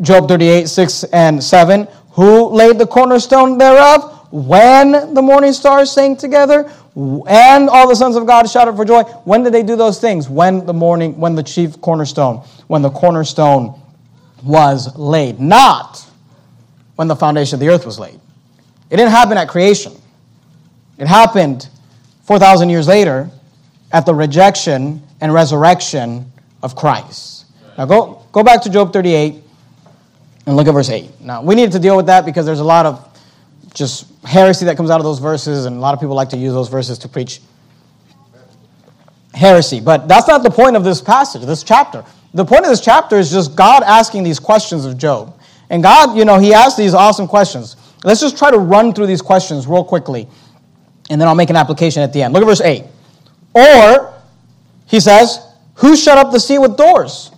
[0.00, 1.88] Job 38, 6 and 7.
[2.12, 4.28] Who laid the cornerstone thereof?
[4.30, 9.02] When the morning stars sang together, and all the sons of God shouted for joy.
[9.24, 10.28] When did they do those things?
[10.28, 13.80] When the morning, when the chief cornerstone, when the cornerstone
[14.42, 16.04] was laid, not
[16.96, 18.20] when the foundation of the earth was laid.
[18.90, 19.94] It didn't happen at creation.
[20.98, 21.68] It happened
[22.22, 23.30] 4,000 years later
[23.92, 26.30] at the rejection and resurrection
[26.62, 27.46] of Christ.
[27.76, 29.42] Now go, go back to Job 38
[30.46, 31.20] and look at verse 8.
[31.20, 33.08] Now, we need to deal with that because there's a lot of
[33.74, 36.36] just heresy that comes out of those verses, and a lot of people like to
[36.36, 37.40] use those verses to preach
[39.34, 39.80] heresy.
[39.80, 42.04] But that's not the point of this passage, this chapter.
[42.34, 45.38] The point of this chapter is just God asking these questions of Job.
[45.70, 47.76] And God, you know, He asked these awesome questions.
[48.04, 50.28] Let's just try to run through these questions real quickly,
[51.10, 52.32] and then I'll make an application at the end.
[52.32, 52.84] Look at verse 8.
[53.54, 54.14] Or,
[54.86, 55.40] he says,
[55.74, 57.30] Who shut up the sea with doors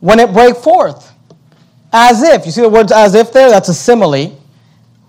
[0.00, 1.12] when it break forth?
[1.92, 3.48] As if, you see the words as if there?
[3.50, 4.38] That's a simile.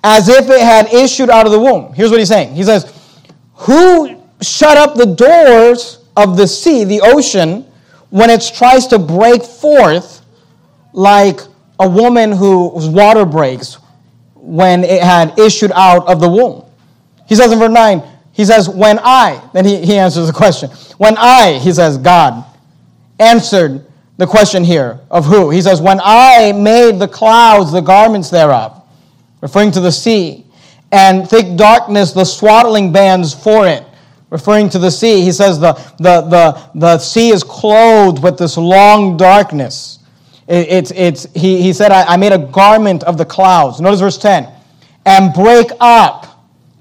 [0.03, 1.93] As if it had issued out of the womb.
[1.93, 2.55] Here's what he's saying.
[2.55, 2.93] He says,
[3.55, 7.65] Who shut up the doors of the sea, the ocean,
[8.09, 10.25] when it tries to break forth
[10.93, 11.41] like
[11.79, 13.75] a woman whose water breaks
[14.35, 16.63] when it had issued out of the womb?
[17.27, 20.69] He says in verse 9, he says, When I, then he, he answers the question.
[20.97, 22.45] When I, he says, God,
[23.19, 23.85] answered
[24.17, 25.49] the question here of who?
[25.49, 28.83] He says, When I made the clouds the garments thereof,
[29.41, 30.45] referring to the sea,
[30.91, 33.83] and thick darkness the swaddling bands for it,
[34.29, 35.21] referring to the sea.
[35.21, 39.99] He says, The, the, the, the sea is clothed with this long darkness.
[40.47, 43.81] It, it's, it's, he, he said, I, I made a garment of the clouds.
[43.81, 44.47] Notice verse 10
[45.05, 46.36] and break up.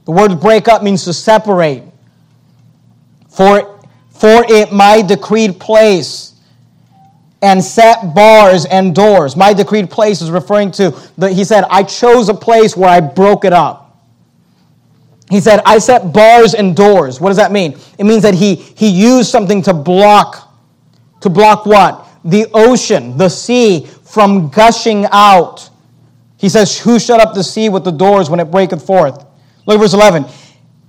[0.07, 1.83] The word break up means to separate.
[3.29, 6.35] For, for it my decreed place
[7.43, 9.37] and set bars and doors.
[9.37, 13.01] My decreed place is referring to, the, he said, I chose a place where I
[13.01, 13.83] broke it up.
[15.29, 17.21] He said, I set bars and doors.
[17.21, 17.77] What does that mean?
[17.99, 20.55] It means that he, he used something to block,
[21.21, 22.09] to block what?
[22.25, 25.69] The ocean, the sea, from gushing out.
[26.37, 29.25] He says, Who shut up the sea with the doors when it breaketh forth?
[29.67, 30.25] Look at verse 11.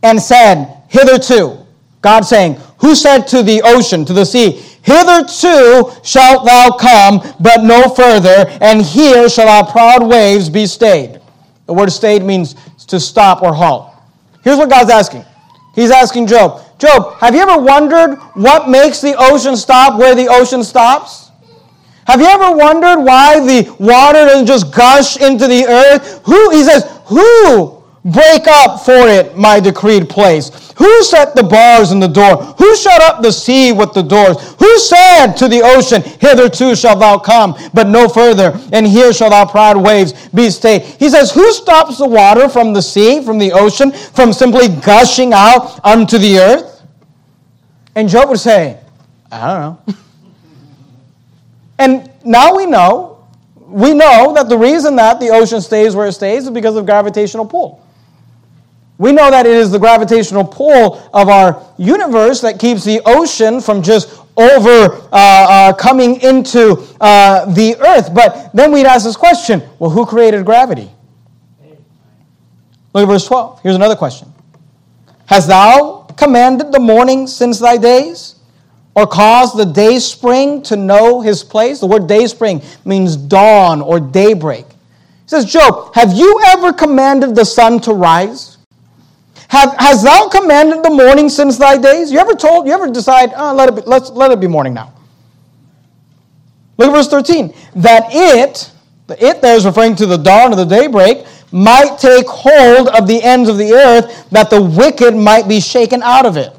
[0.03, 1.65] And said, Hitherto,
[2.01, 7.63] God saying, Who said to the ocean, to the sea, Hitherto shalt thou come, but
[7.63, 11.19] no further, and here shall our proud waves be stayed.
[11.65, 12.55] The word stayed means
[12.87, 13.91] to stop or halt.
[14.43, 15.25] Here's what God's asking
[15.75, 20.27] He's asking Job, Job, have you ever wondered what makes the ocean stop where the
[20.27, 21.31] ocean stops?
[22.05, 26.21] Have you ever wondered why the water doesn't just gush into the earth?
[26.23, 27.76] Who, he says, who
[28.07, 30.71] Break up for it my decreed place.
[30.77, 32.37] Who set the bars in the door?
[32.37, 34.37] Who shut up the sea with the doors?
[34.59, 39.31] Who said to the ocean, Hitherto shalt thou come, but no further, and here shall
[39.31, 40.83] thy proud waves be stayed?
[40.83, 45.33] He says, Who stops the water from the sea, from the ocean, from simply gushing
[45.33, 46.83] out unto the earth?
[47.95, 48.79] And Job would say,
[49.29, 49.95] I don't know.
[51.79, 53.27] and now we know,
[53.65, 56.85] we know that the reason that the ocean stays where it stays is because of
[56.85, 57.83] gravitational pull.
[58.97, 63.61] We know that it is the gravitational pull of our universe that keeps the ocean
[63.61, 68.13] from just over uh, uh, coming into uh, the earth.
[68.13, 70.89] But then we'd ask this question well, who created gravity?
[72.93, 73.61] Look at verse 12.
[73.61, 74.33] Here's another question
[75.27, 78.33] Hast thou commanded the morning since thy days?
[78.95, 81.79] Or caused the day spring to know his place?
[81.79, 84.65] The word day spring means dawn or daybreak.
[84.67, 88.56] He says, Job, have you ever commanded the sun to rise?
[89.49, 92.11] Have, has thou commanded the morning since thy days?
[92.11, 94.73] You ever told, you ever decide, oh, let, it be, let's, let it be morning
[94.73, 94.93] now?
[96.77, 97.53] Look at verse 13.
[97.75, 98.71] That it,
[99.07, 103.07] the it there is referring to the dawn of the daybreak, might take hold of
[103.07, 106.56] the ends of the earth, that the wicked might be shaken out of it.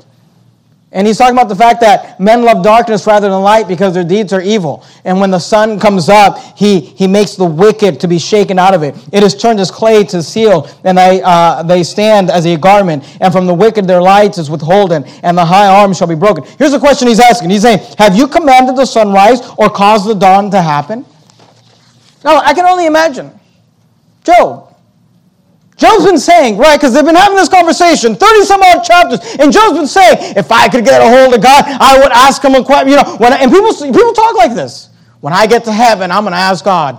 [0.91, 4.05] And he's talking about the fact that men love darkness rather than light because their
[4.05, 4.87] deeds are evil.
[5.05, 8.73] And when the sun comes up, he, he makes the wicked to be shaken out
[8.73, 8.95] of it.
[9.13, 13.05] It is turned as clay to seal, and they, uh, they stand as a garment.
[13.21, 16.45] And from the wicked their light is withholden, and the high arm shall be broken.
[16.59, 17.51] Here's the question he's asking.
[17.51, 21.05] He's saying, Have you commanded the sunrise or caused the dawn to happen?
[22.25, 23.39] Now, I can only imagine.
[24.25, 24.68] Job,
[25.79, 29.53] Job's been saying, right, because they've been having this conversation, 30 some odd chapters, and
[29.53, 32.57] Job's been saying, if I could get a hold of God, I would ask him
[32.57, 34.91] a question, you know, when, and people, people talk like this.
[35.21, 36.99] When I get to heaven, I'm going to ask God.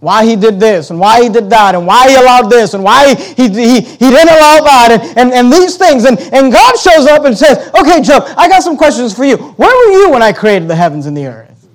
[0.00, 2.84] why he did this and why he did that and why he allowed this and
[2.84, 6.04] why he, he, he didn't allow that and, and, and these things.
[6.04, 9.36] And, and God shows up and says, Okay, Job, I got some questions for you.
[9.36, 11.68] Where were you when I created the heavens and the earth?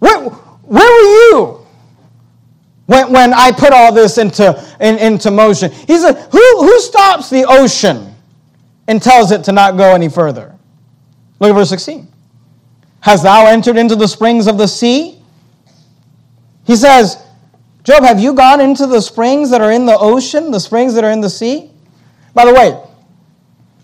[0.00, 1.08] Where, where were
[1.40, 1.61] you
[2.86, 5.70] when, when I put all this into, in, into motion?
[5.70, 8.14] He said, who, who stops the ocean
[8.88, 10.54] and tells it to not go any further?
[11.38, 12.08] Look at verse 16.
[13.00, 15.20] Has thou entered into the springs of the sea?
[16.64, 17.22] He says,
[17.84, 21.02] Job, have you gone into the springs that are in the ocean, the springs that
[21.02, 21.70] are in the sea?
[22.34, 22.80] By the way,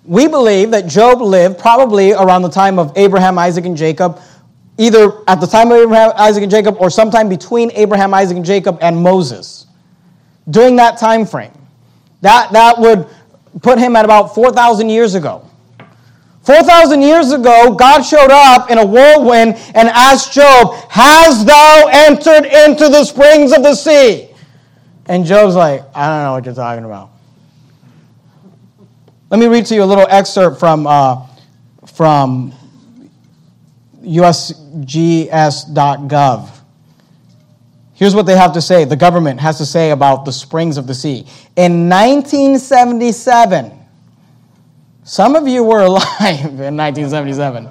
[0.04, 4.20] we believe that Job lived probably around the time of Abraham, Isaac, and Jacob,
[4.78, 8.46] either at the time of Abraham, Isaac, and Jacob, or sometime between Abraham, Isaac, and
[8.46, 9.66] Jacob and Moses.
[10.48, 11.52] During that time frame.
[12.22, 13.06] That, that would
[13.60, 15.44] put him at about 4,000 years ago.
[16.42, 22.46] 4,000 years ago, God showed up in a whirlwind and asked Job, Has thou entered
[22.46, 24.30] into the springs of the sea?
[25.06, 27.10] And Job's like, I don't know what you're talking about.
[29.30, 31.26] Let me read to you a little excerpt from, uh,
[31.86, 32.54] from
[34.08, 34.90] usgs.gov.
[37.94, 40.86] Here's what they have to say the government has to say about the springs of
[40.86, 41.26] the sea.
[41.56, 43.72] In 1977,
[45.02, 47.68] some of you were alive in 1977.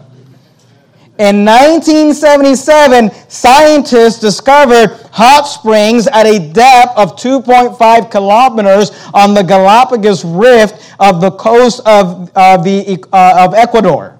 [1.19, 10.23] In 1977, scientists discovered hot springs at a depth of 2.5 kilometers on the Galapagos
[10.23, 14.16] Rift of the coast of, uh, the, uh, of Ecuador.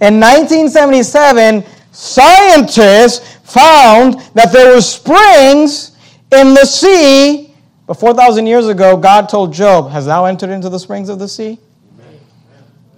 [0.00, 5.92] In 1977, scientists found that there were springs
[6.32, 7.54] in the sea.
[7.86, 11.28] But 4,000 years ago, God told Job, Has thou entered into the springs of the
[11.28, 11.58] sea?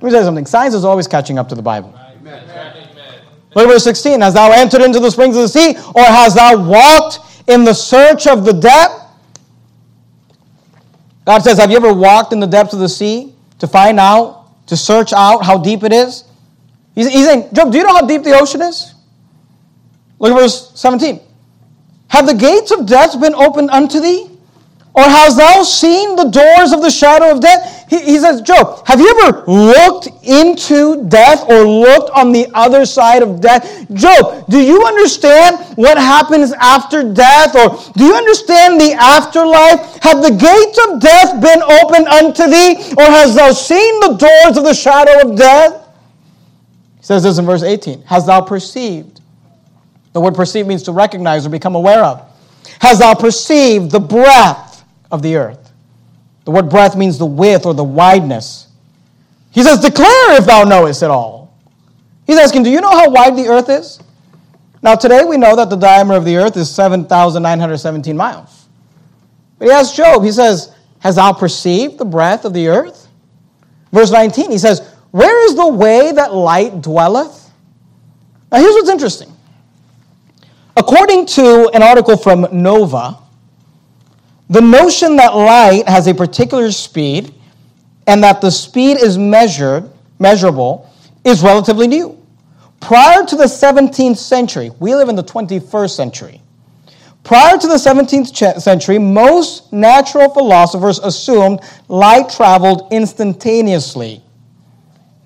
[0.01, 0.47] Let me tell you something.
[0.47, 1.93] Science is always catching up to the Bible.
[2.21, 2.43] Amen.
[3.55, 4.21] Look at verse 16.
[4.21, 7.19] Has thou entered into the springs of the sea, or hast thou walked
[7.49, 9.05] in the search of the depth?
[11.25, 14.47] God says, Have you ever walked in the depths of the sea to find out,
[14.67, 16.25] to search out how deep it is?
[16.99, 18.93] He's, he's saying, Job, do you know how deep the ocean is?
[20.19, 21.21] Look at verse 17.
[22.09, 24.29] Have the gates of death been opened unto thee?
[24.95, 27.87] Or hast thou seen the doors of the shadow of death?
[27.89, 32.85] He, he says, Job, have you ever looked into death or looked on the other
[32.85, 33.87] side of death?
[33.95, 37.55] Job, do you understand what happens after death?
[37.55, 40.03] Or do you understand the afterlife?
[40.03, 42.93] Have the gates of death been opened unto thee?
[42.99, 45.85] Or hast thou seen the doors of the shadow of death?
[47.09, 49.23] Says this in verse 18 Hast thou perceived?
[50.13, 52.23] The word perceive means to recognize or become aware of.
[52.81, 55.73] Hast thou perceived the breadth of the earth.
[56.45, 58.67] The word breadth means the width or the wideness.
[59.53, 61.57] He says, Declare if thou knowest it all.
[62.27, 64.01] He's asking, Do you know how wide the earth is?
[64.83, 68.69] Now, today we know that the diameter of the earth is 7,917 miles.
[69.59, 73.09] But he asks Job, he says, Has thou perceived the breadth of the earth?
[73.93, 77.51] Verse 19, he says, Where is the way that light dwelleth?
[78.53, 79.33] Now, here's what's interesting.
[80.77, 83.19] According to an article from Nova,
[84.49, 87.35] the notion that light has a particular speed
[88.07, 90.91] and that the speed is measured, measurable,
[91.25, 92.19] is relatively new.
[92.81, 96.41] Prior to the 17th century, we live in the 21st century.
[97.25, 104.23] Prior to the 17th century, most natural philosophers assumed light traveled instantaneously,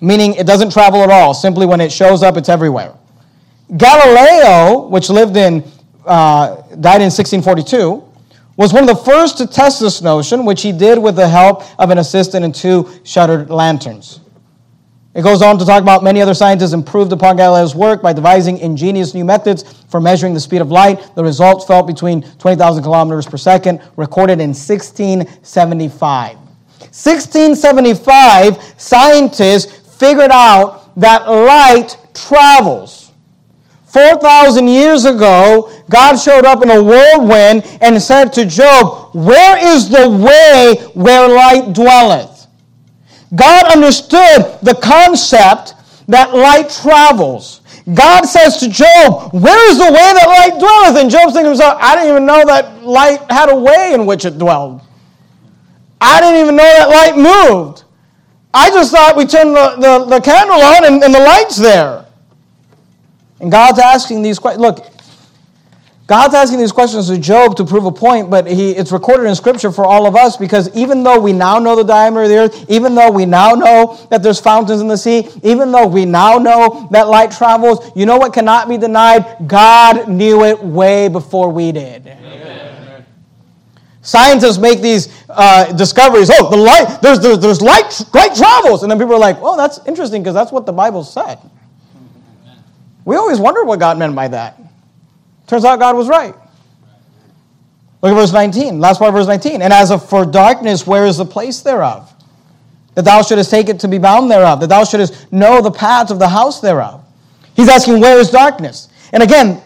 [0.03, 1.33] meaning it doesn't travel at all.
[1.33, 2.93] Simply when it shows up, it's everywhere.
[3.77, 5.63] Galileo, which lived in,
[6.05, 8.03] uh, died in 1642,
[8.57, 11.63] was one of the first to test this notion, which he did with the help
[11.79, 14.19] of an assistant and two shuttered lanterns.
[15.15, 18.57] It goes on to talk about many other scientists improved upon Galileo's work by devising
[18.57, 21.15] ingenious new methods for measuring the speed of light.
[21.15, 26.37] The results fell between 20,000 kilometers per second, recorded in 1675.
[26.91, 33.03] 1675, scientists figured out that light travels
[33.93, 39.87] 4,000 years ago, God showed up in a whirlwind and said to Job, Where is
[39.87, 42.47] the way where light dwelleth?
[43.35, 45.75] God understood the concept
[46.07, 47.61] that light travels.
[47.93, 50.99] God says to Job, Where is the way that light dwelleth?
[50.99, 54.25] And Job's thinking himself, I didn't even know that light had a way in which
[54.25, 54.81] it dwelled.
[56.01, 57.82] I didn't even know that light moved.
[58.53, 62.05] I just thought we turned the, the, the candle on and, and the light's there.
[63.39, 64.61] And God's asking these questions.
[64.61, 64.93] Look,
[66.05, 69.35] God's asking these questions to Job to prove a point, but he, it's recorded in
[69.35, 72.37] Scripture for all of us because even though we now know the diameter of the
[72.37, 76.05] earth, even though we now know that there's fountains in the sea, even though we
[76.05, 79.47] now know that light travels, you know what cannot be denied?
[79.47, 82.05] God knew it way before we did.
[82.05, 82.72] Amen.
[84.03, 86.29] Scientists make these uh, discoveries.
[86.31, 88.83] Oh, the light, there's, there's, there's light, light travels.
[88.83, 91.39] And then people are like, oh, that's interesting because that's what the Bible said.
[93.05, 94.61] We always wondered what God meant by that.
[95.47, 96.35] Turns out God was right.
[98.01, 99.61] Look at verse 19, last part of verse 19.
[99.61, 102.13] And as of for darkness, where is the place thereof?
[102.95, 106.11] That thou shouldest take it to be bound thereof, that thou shouldest know the paths
[106.11, 107.05] of the house thereof.
[107.55, 108.89] He's asking, where is darkness?
[109.13, 109.61] And again,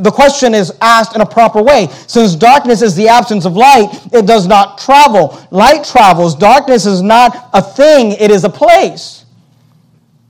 [0.00, 1.88] the question is asked in a proper way.
[2.06, 5.38] Since darkness is the absence of light, it does not travel.
[5.50, 6.34] Light travels.
[6.34, 9.20] Darkness is not a thing, it is a place.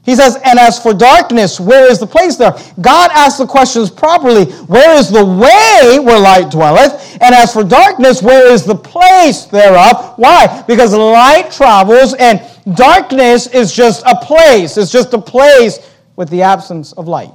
[0.03, 2.53] He says, and as for darkness, where is the place there?
[2.81, 4.47] God asks the questions properly.
[4.47, 7.19] Where is the way where light dwelleth?
[7.21, 10.15] And as for darkness, where is the place thereof?
[10.17, 10.65] Why?
[10.67, 12.41] Because light travels and
[12.75, 14.79] darkness is just a place.
[14.79, 15.79] It's just a place
[16.17, 17.31] with the absence of light.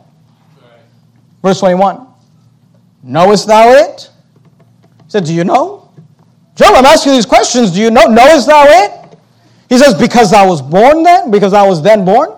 [1.44, 2.08] Verse 21.
[3.06, 4.10] Knowest thou it?
[5.04, 5.92] He said, Do you know?
[6.56, 7.72] Job, I'm asking these questions.
[7.72, 8.06] Do you know?
[8.06, 9.18] Knowest thou it?
[9.70, 11.30] He says, Because I was born then?
[11.30, 12.32] Because I was then born?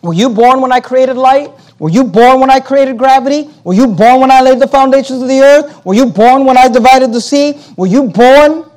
[0.00, 1.50] Were you born when I created light?
[1.80, 3.50] Were you born when I created gravity?
[3.64, 5.84] Were you born when I laid the foundations of the earth?
[5.84, 7.60] Were you born when I divided the sea?
[7.76, 8.70] Were you born?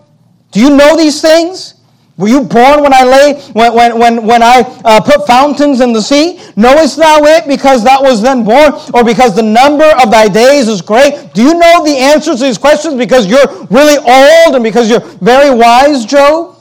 [0.52, 1.76] Do you know these things?
[2.18, 5.94] Were you born when I lay when when when, when I uh, put fountains in
[5.94, 6.40] the sea?
[6.56, 10.68] Knowest thou it because that was then born, or because the number of thy days
[10.68, 11.32] is great?
[11.36, 15.06] Do you know the answers to these questions because you're really old and because you're
[15.22, 16.58] very wise, Job?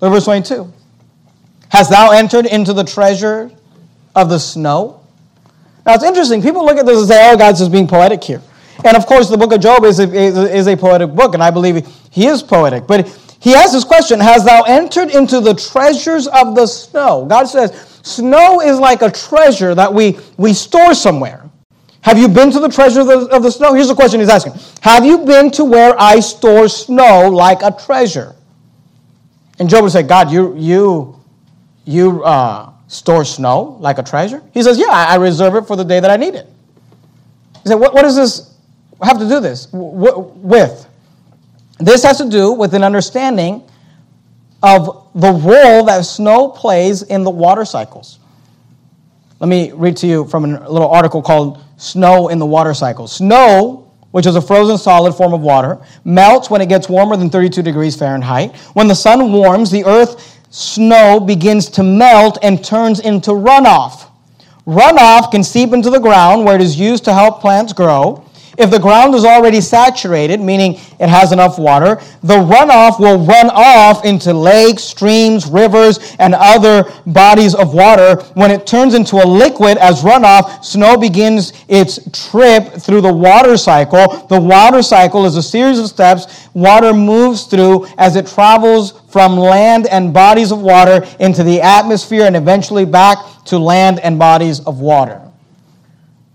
[0.00, 0.70] Look verse 22.
[1.70, 3.50] Hast thou entered into the treasure
[4.14, 5.00] of the snow.
[5.86, 6.42] Now it's interesting.
[6.42, 8.42] People look at this and say, oh, God's just being poetic here.
[8.84, 11.50] And of course, the book of Job is a, is a poetic book, and I
[11.50, 12.86] believe he is poetic.
[12.86, 13.08] But
[13.40, 17.26] he asks this question Has thou entered into the treasures of the snow?
[17.26, 21.42] God says, Snow is like a treasure that we, we store somewhere.
[22.02, 23.74] Have you been to the treasure of the, of the snow?
[23.74, 27.76] Here's the question he's asking Have you been to where I store snow like a
[27.84, 28.36] treasure?
[29.58, 31.20] And Job would say, God, you, you,
[31.84, 34.42] you, uh, store snow like a treasure?
[34.52, 36.46] He says, Yeah, I reserve it for the day that I need it.
[37.62, 38.55] He said, What, what does this
[39.02, 40.86] have to do this with?
[41.78, 43.62] This has to do with an understanding
[44.62, 48.18] of the role that snow plays in the water cycles.
[49.38, 53.06] Let me read to you from a little article called Snow in the Water Cycle.
[53.06, 57.28] Snow, which is a frozen solid form of water, melts when it gets warmer than
[57.28, 58.56] 32 degrees Fahrenheit.
[58.72, 64.08] When the sun warms, the earth snow begins to melt and turns into runoff.
[64.66, 68.25] Runoff can seep into the ground where it is used to help plants grow.
[68.58, 73.50] If the ground is already saturated, meaning it has enough water, the runoff will run
[73.52, 78.16] off into lakes, streams, rivers, and other bodies of water.
[78.34, 81.98] When it turns into a liquid as runoff, snow begins its
[82.30, 84.26] trip through the water cycle.
[84.28, 89.36] The water cycle is a series of steps water moves through as it travels from
[89.36, 94.60] land and bodies of water into the atmosphere and eventually back to land and bodies
[94.60, 95.25] of water.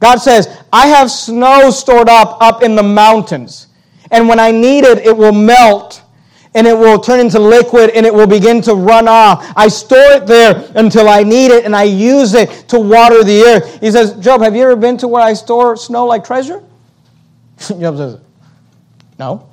[0.01, 3.67] God says, I have snow stored up up in the mountains.
[4.09, 6.01] And when I need it, it will melt
[6.53, 9.53] and it will turn into liquid and it will begin to run off.
[9.55, 13.41] I store it there until I need it and I use it to water the
[13.43, 13.79] earth.
[13.79, 16.61] He says, Job, have you ever been to where I store snow like treasure?
[17.59, 18.19] Job says,
[19.17, 19.47] No.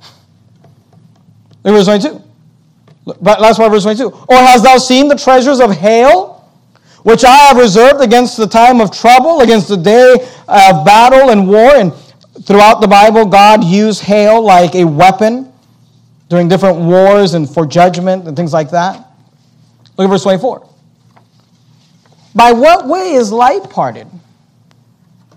[1.63, 2.21] Verse 22.
[3.21, 4.07] Last part, verse 22.
[4.07, 6.38] Or hast thou seen the treasures of hail?
[7.03, 10.13] Which I have reserved against the time of trouble, against the day
[10.47, 11.75] of battle and war.
[11.75, 11.93] And
[12.43, 15.51] throughout the Bible, God used hail like a weapon
[16.29, 18.97] during different wars and for judgment and things like that.
[19.97, 20.67] Look at verse 24.
[22.35, 24.07] By what way is light parted?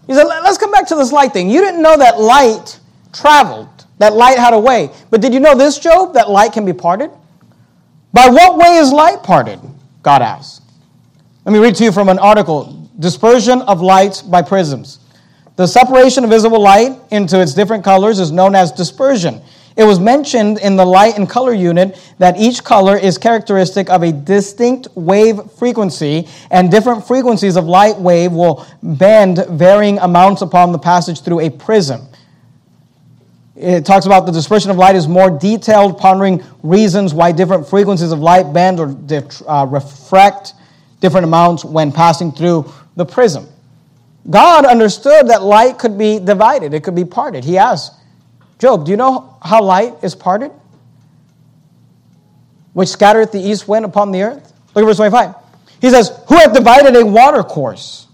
[0.06, 1.48] He said, let's come back to this light thing.
[1.48, 2.78] You didn't know that light
[3.12, 4.90] traveled, that light had a way.
[5.10, 7.10] But did you know this, Job, that light can be parted?
[8.12, 9.60] By what way is light parted?
[10.02, 10.61] God asked.
[11.44, 15.00] Let me read to you from an article Dispersion of Light by Prisms.
[15.56, 19.42] The separation of visible light into its different colors is known as dispersion.
[19.76, 24.04] It was mentioned in the light and color unit that each color is characteristic of
[24.04, 30.70] a distinct wave frequency, and different frequencies of light wave will bend varying amounts upon
[30.70, 32.06] the passage through a prism.
[33.56, 38.12] It talks about the dispersion of light is more detailed, pondering reasons why different frequencies
[38.12, 38.96] of light bend or
[39.48, 40.54] uh, refract
[41.02, 43.46] different amounts when passing through the prism.
[44.30, 47.44] God understood that light could be divided, it could be parted.
[47.44, 47.92] He asked,
[48.58, 50.52] Job, do you know how light is parted?
[52.72, 54.52] Which scattereth the east wind upon the earth?
[54.74, 55.34] Look at verse 25.
[55.80, 58.06] He says, Who hath divided a water course?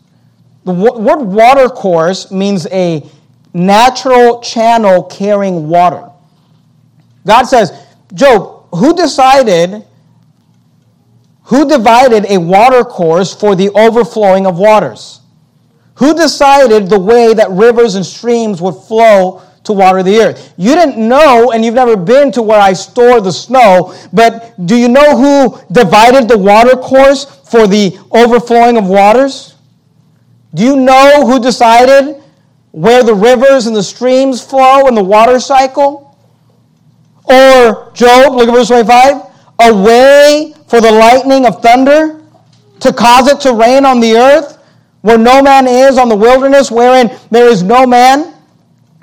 [0.64, 3.08] The word water course means a
[3.52, 6.10] natural channel carrying water.
[7.26, 9.84] God says, Job, who decided,
[11.48, 15.20] who divided a water course for the overflowing of waters?
[15.94, 20.52] Who decided the way that rivers and streams would flow to water the earth?
[20.58, 24.76] You didn't know, and you've never been to where I store the snow, but do
[24.76, 29.54] you know who divided the water course for the overflowing of waters?
[30.52, 32.22] Do you know who decided
[32.72, 36.14] where the rivers and the streams flow in the water cycle?
[37.24, 39.27] Or Job, look at verse 25,
[39.60, 42.22] a way for the lightning of thunder
[42.80, 44.58] to cause it to rain on the earth
[45.00, 48.34] where no man is, on the wilderness wherein there is no man,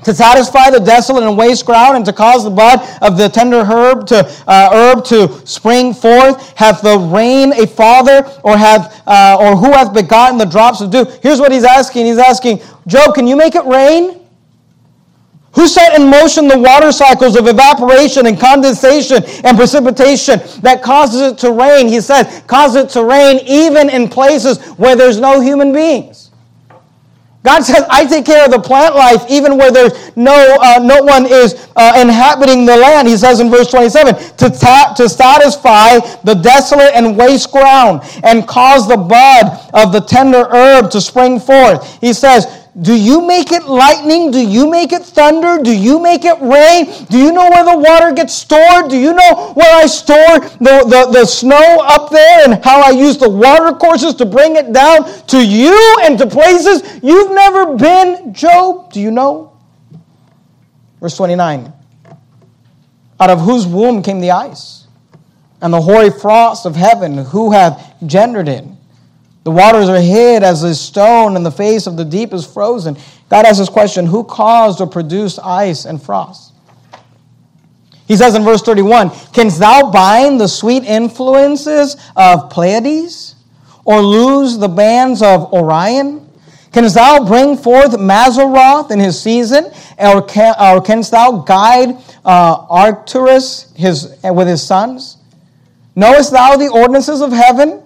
[0.03, 3.63] to satisfy the desolate and waste ground, and to cause the bud of the tender
[3.63, 6.55] herb to uh, herb to spring forth.
[6.55, 10.91] Hath the rain a father, or hath uh, or who hath begotten the drops of
[10.91, 11.05] dew?
[11.23, 12.05] Here's what he's asking.
[12.05, 14.24] He's asking, Job, can you make it rain?
[15.55, 21.21] Who set in motion the water cycles of evaporation and condensation and precipitation that causes
[21.21, 21.87] it to rain?
[21.87, 26.25] He says, causes it to rain even in places where there's no human beings.
[27.45, 31.03] God says, I take care of the plant life even where there's no, uh, no
[31.03, 33.07] one is uh, inhabiting the land.
[33.07, 38.47] He says in verse 27 to, ta- to satisfy the desolate and waste ground and
[38.47, 42.01] cause the bud of the tender herb to spring forth.
[42.01, 44.31] He says, do you make it lightning?
[44.31, 45.63] Do you make it thunder?
[45.63, 47.05] Do you make it rain?
[47.09, 48.89] Do you know where the water gets stored?
[48.89, 52.89] Do you know where I store the, the, the snow up there and how I
[52.89, 57.77] use the water courses to bring it down to you and to places you've never
[57.77, 58.33] been?
[58.33, 59.57] Job, do you know?
[60.99, 61.71] Verse 29
[63.21, 64.87] Out of whose womb came the ice?
[65.61, 68.65] And the hoary frost of heaven, who hath gendered it?
[69.45, 72.97] The waters are hid as a stone, and the face of the deep is frozen.
[73.29, 76.51] God asks this question Who caused or produced ice and frost?
[78.07, 83.35] He says in verse 31 Canst thou bind the sweet influences of Pleiades,
[83.85, 86.27] or loose the bands of Orion?
[86.71, 92.65] Canst thou bring forth Mazzaroth in his season, or, can, or canst thou guide uh,
[92.67, 95.17] Arcturus his, with his sons?
[95.95, 97.83] Knowest thou the ordinances of heaven?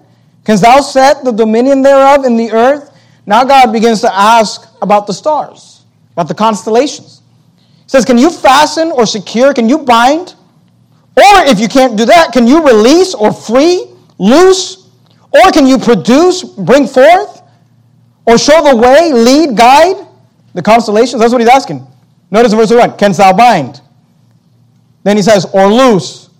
[0.49, 2.91] Canst thou set the dominion thereof in the earth?
[3.27, 7.21] Now God begins to ask about the stars, about the constellations.
[7.83, 9.53] He says, Can you fasten or secure?
[9.53, 10.33] Can you bind?
[11.15, 14.89] Or if you can't do that, can you release or free, loose?
[15.31, 17.43] Or can you produce, bring forth?
[18.25, 20.03] Or show the way, lead, guide
[20.55, 21.21] the constellations?
[21.21, 21.85] That's what he's asking.
[22.31, 23.81] Notice verse 1 Canst thou bind?
[25.03, 26.31] Then he says, Or loose.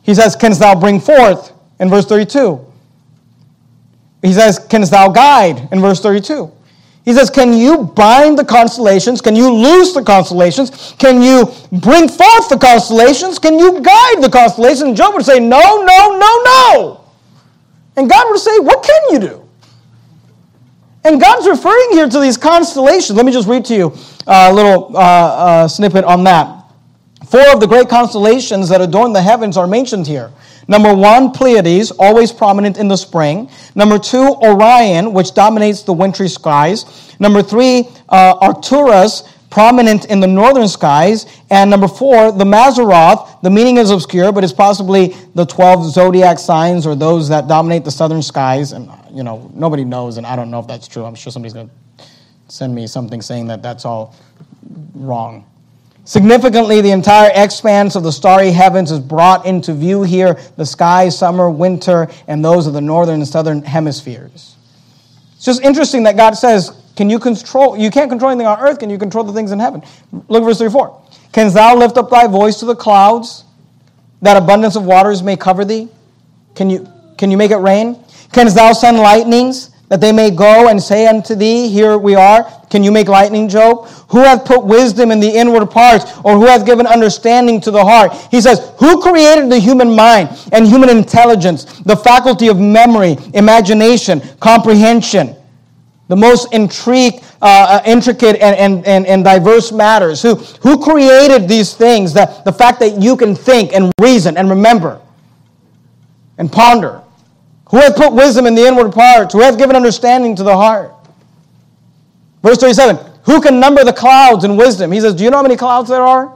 [0.00, 1.52] He says, Canst thou bring forth?
[1.78, 2.70] In verse 32.
[4.24, 5.68] He says, Canst thou guide?
[5.70, 6.50] In verse 32.
[7.04, 9.20] He says, Can you bind the constellations?
[9.20, 10.94] Can you loose the constellations?
[10.98, 13.38] Can you bring forth the constellations?
[13.38, 14.82] Can you guide the constellations?
[14.82, 17.04] And Job would say, No, no, no, no.
[17.96, 19.48] And God would say, What can you do?
[21.04, 23.14] And God's referring here to these constellations.
[23.14, 23.94] Let me just read to you
[24.26, 26.64] a little uh, uh, snippet on that.
[27.28, 30.32] Four of the great constellations that adorn the heavens are mentioned here.
[30.68, 33.50] Number one, Pleiades, always prominent in the spring.
[33.74, 37.14] Number two, Orion, which dominates the wintry skies.
[37.20, 41.26] Number three, uh, Arcturus, prominent in the northern skies.
[41.48, 43.40] And number four, the Mazzaroth.
[43.42, 47.84] The meaning is obscure, but it's possibly the 12 zodiac signs or those that dominate
[47.84, 48.72] the southern skies.
[48.72, 51.04] And, you know, nobody knows, and I don't know if that's true.
[51.04, 52.04] I'm sure somebody's going to
[52.48, 54.14] send me something saying that that's all
[54.94, 55.46] wrong.
[56.04, 61.08] Significantly, the entire expanse of the starry heavens is brought into view here the sky,
[61.08, 64.56] summer, winter, and those of the northern and southern hemispheres.
[65.34, 67.76] It's just interesting that God says, Can you control?
[67.76, 69.82] You can't control anything on earth, can you control the things in heaven?
[70.28, 71.02] Look at verse 34.
[71.32, 73.44] Canst thou lift up thy voice to the clouds,
[74.20, 75.88] that abundance of waters may cover thee?
[76.54, 76.86] Can you,
[77.16, 77.98] can you make it rain?
[78.32, 79.70] Canst thou send lightnings?
[79.88, 82.50] That they may go and say unto thee, Here we are.
[82.70, 83.86] Can you make lightning, Job?
[84.08, 87.84] Who hath put wisdom in the inward parts, or who hath given understanding to the
[87.84, 88.12] heart?
[88.30, 94.22] He says, Who created the human mind and human intelligence, the faculty of memory, imagination,
[94.40, 95.36] comprehension?
[96.08, 100.20] The most intrigue, uh, uh intricate and, and, and, and diverse matters.
[100.22, 102.12] Who, who created these things?
[102.12, 105.00] That, the fact that you can think and reason and remember
[106.38, 107.03] and ponder.
[107.70, 109.32] Who hath put wisdom in the inward parts?
[109.32, 110.92] Who hath given understanding to the heart?
[112.42, 114.92] Verse 37 Who can number the clouds in wisdom?
[114.92, 116.32] He says, Do you know how many clouds there are?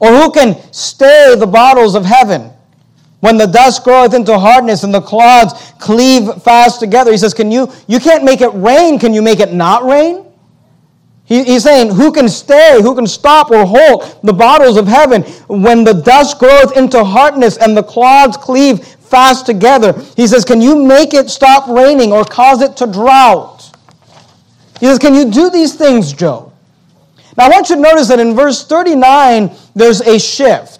[0.00, 2.50] Or who can stay the bottles of heaven?
[3.20, 7.10] When the dust groweth into hardness and the clouds cleave fast together.
[7.12, 8.98] He says, Can you, you can't make it rain.
[8.98, 10.24] Can you make it not rain?
[11.24, 15.22] He, he's saying, Who can stay, who can stop or hold the bottles of heaven
[15.48, 19.92] when the dust groweth into hardness and the clouds cleave fast together?
[20.16, 23.70] He says, Can you make it stop raining or cause it to drought?
[24.78, 26.52] He says, Can you do these things, Job?
[27.36, 30.79] Now I want you to notice that in verse 39, there's a shift.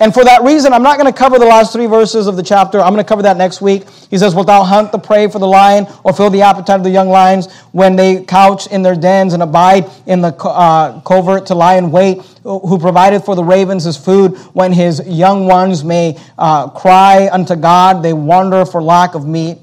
[0.00, 2.42] And for that reason, I'm not going to cover the last three verses of the
[2.42, 2.80] chapter.
[2.80, 3.88] I'm going to cover that next week.
[4.08, 6.84] He says, Wilt thou hunt the prey for the lion, or fill the appetite of
[6.84, 11.44] the young lions when they couch in their dens and abide in the uh, covert
[11.46, 12.22] to lie in wait?
[12.44, 17.54] Who provided for the ravens his food when his young ones may uh, cry unto
[17.54, 18.02] God?
[18.02, 19.58] They wander for lack of meat.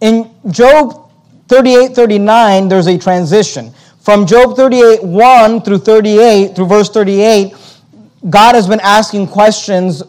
[0.00, 1.10] In Job
[1.48, 3.74] 38 39, there's a transition.
[4.00, 7.52] From Job 38 1 through 38, through verse 38,
[8.28, 10.02] God has been asking questions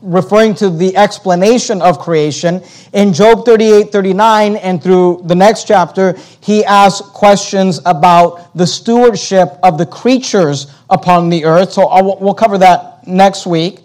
[0.00, 2.62] referring to the explanation of creation.
[2.92, 9.58] In Job 38 39 and through the next chapter, he asks questions about the stewardship
[9.62, 11.72] of the creatures upon the earth.
[11.72, 13.80] So I'll, we'll cover that next week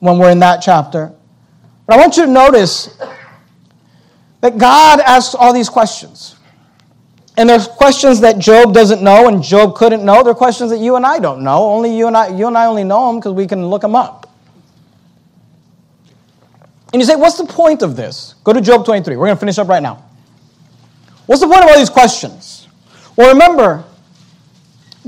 [0.00, 1.12] when we're in that chapter.
[1.86, 2.98] But I want you to notice
[4.40, 6.35] that God asks all these questions.
[7.36, 10.22] And there's questions that Job doesn't know and Job couldn't know.
[10.22, 11.64] There are questions that you and I don't know.
[11.64, 13.94] Only you and I, you and I only know them because we can look them
[13.94, 14.32] up.
[16.92, 18.36] And you say, what's the point of this?
[18.42, 19.16] Go to Job 23.
[19.16, 20.02] We're going to finish up right now.
[21.26, 22.68] What's the point of all these questions?
[23.16, 23.84] Well, remember,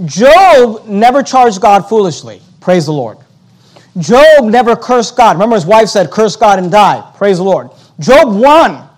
[0.05, 2.43] Job never charged God foolishly.
[2.61, 3.19] Praise the Lord.
[3.99, 5.37] Job never cursed God.
[5.37, 7.11] Remember, his wife said, Curse God and die.
[7.17, 7.71] Praise the Lord.
[7.99, 8.89] Job won.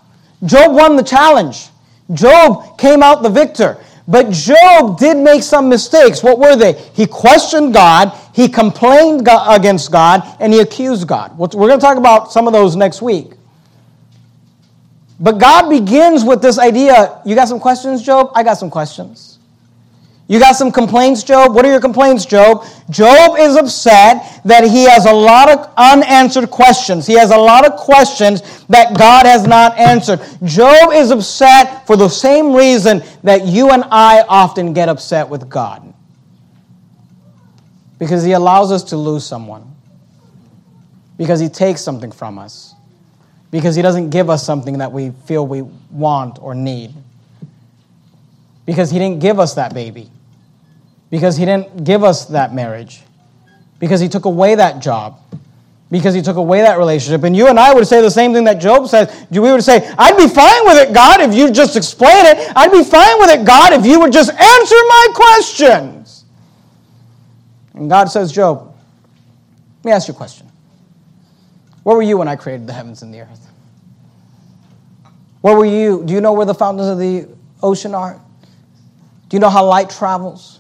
[0.45, 1.70] Job won the challenge.
[2.13, 3.79] Job came out the victor.
[4.09, 6.23] But Job did make some mistakes.
[6.23, 6.73] What were they?
[6.95, 11.39] He questioned God, he complained against God, and he accused God.
[11.39, 13.33] We're going to talk about some of those next week.
[15.21, 18.33] But God begins with this idea you got some questions, Job?
[18.35, 19.30] I got some questions.
[20.31, 21.57] You got some complaints, Job?
[21.57, 22.65] What are your complaints, Job?
[22.89, 27.05] Job is upset that he has a lot of unanswered questions.
[27.05, 30.21] He has a lot of questions that God has not answered.
[30.45, 35.49] Job is upset for the same reason that you and I often get upset with
[35.49, 35.93] God.
[37.99, 39.75] Because he allows us to lose someone.
[41.19, 42.77] Because he takes something from us.
[43.51, 46.95] Because he doesn't give us something that we feel we want or need.
[48.65, 50.09] Because he didn't give us that baby
[51.11, 53.03] because he didn't give us that marriage,
[53.79, 55.21] because he took away that job,
[55.91, 57.25] because he took away that relationship.
[57.25, 59.27] And you and I would say the same thing that Job says.
[59.31, 62.53] We would say, I'd be fine with it, God, if you just explain it.
[62.55, 66.25] I'd be fine with it, God, if you would just answer my questions.
[67.75, 68.73] And God says, Job,
[69.79, 70.47] let me ask you a question.
[71.83, 73.51] Where were you when I created the heavens and the earth?
[75.41, 76.05] Where were you?
[76.05, 77.27] Do you know where the fountains of the
[77.63, 78.21] ocean are?
[79.29, 80.60] Do you know how light travels?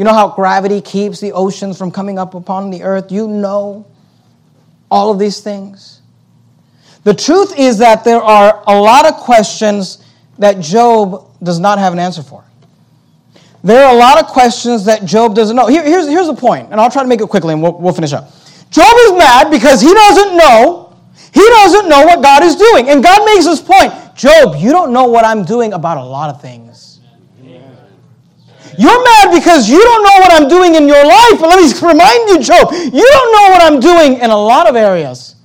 [0.00, 3.12] You know how gravity keeps the oceans from coming up upon the earth?
[3.12, 3.86] You know
[4.90, 6.00] all of these things.
[7.04, 10.02] The truth is that there are a lot of questions
[10.38, 12.42] that Job does not have an answer for.
[13.62, 15.66] There are a lot of questions that Job doesn't know.
[15.66, 17.92] Here, here's, here's the point, and I'll try to make it quickly and we'll, we'll
[17.92, 18.32] finish up.
[18.70, 20.96] Job is mad because he doesn't know.
[21.34, 22.88] He doesn't know what God is doing.
[22.88, 26.34] And God makes this point Job, you don't know what I'm doing about a lot
[26.34, 26.89] of things.
[28.80, 31.36] You're mad because you don't know what I'm doing in your life.
[31.38, 34.66] But let me remind you, Job, you don't know what I'm doing in a lot
[34.66, 35.36] of areas.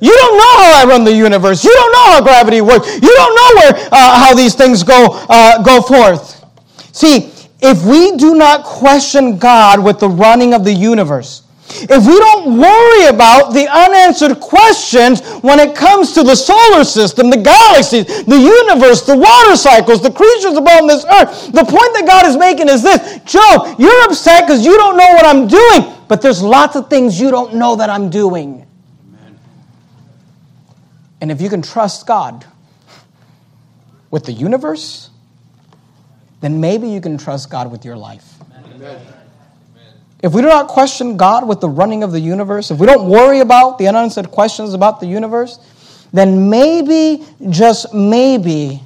[0.00, 1.64] You don't know how I run the universe.
[1.64, 2.94] You don't know how gravity works.
[2.94, 6.44] You don't know where uh, how these things go uh, go forth.
[6.92, 12.18] See, if we do not question God with the running of the universe, if we
[12.18, 18.06] don't worry about the unanswered questions when it comes to the solar system, the galaxies,
[18.24, 22.36] the universe, the water cycles, the creatures upon this earth, the point that God is
[22.36, 26.42] making is this Joe, you're upset because you don't know what I'm doing, but there's
[26.42, 28.66] lots of things you don't know that I'm doing.
[29.08, 29.38] Amen.
[31.20, 32.44] And if you can trust God
[34.10, 35.10] with the universe,
[36.40, 38.34] then maybe you can trust God with your life.
[38.74, 39.00] Amen.
[40.26, 43.08] If we do not question God with the running of the universe, if we don't
[43.08, 45.60] worry about the unanswered questions about the universe,
[46.12, 48.82] then maybe, just maybe,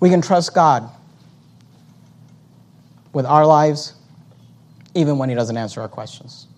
[0.00, 0.90] we can trust God
[3.12, 3.94] with our lives,
[4.96, 6.48] even when He doesn't answer our questions.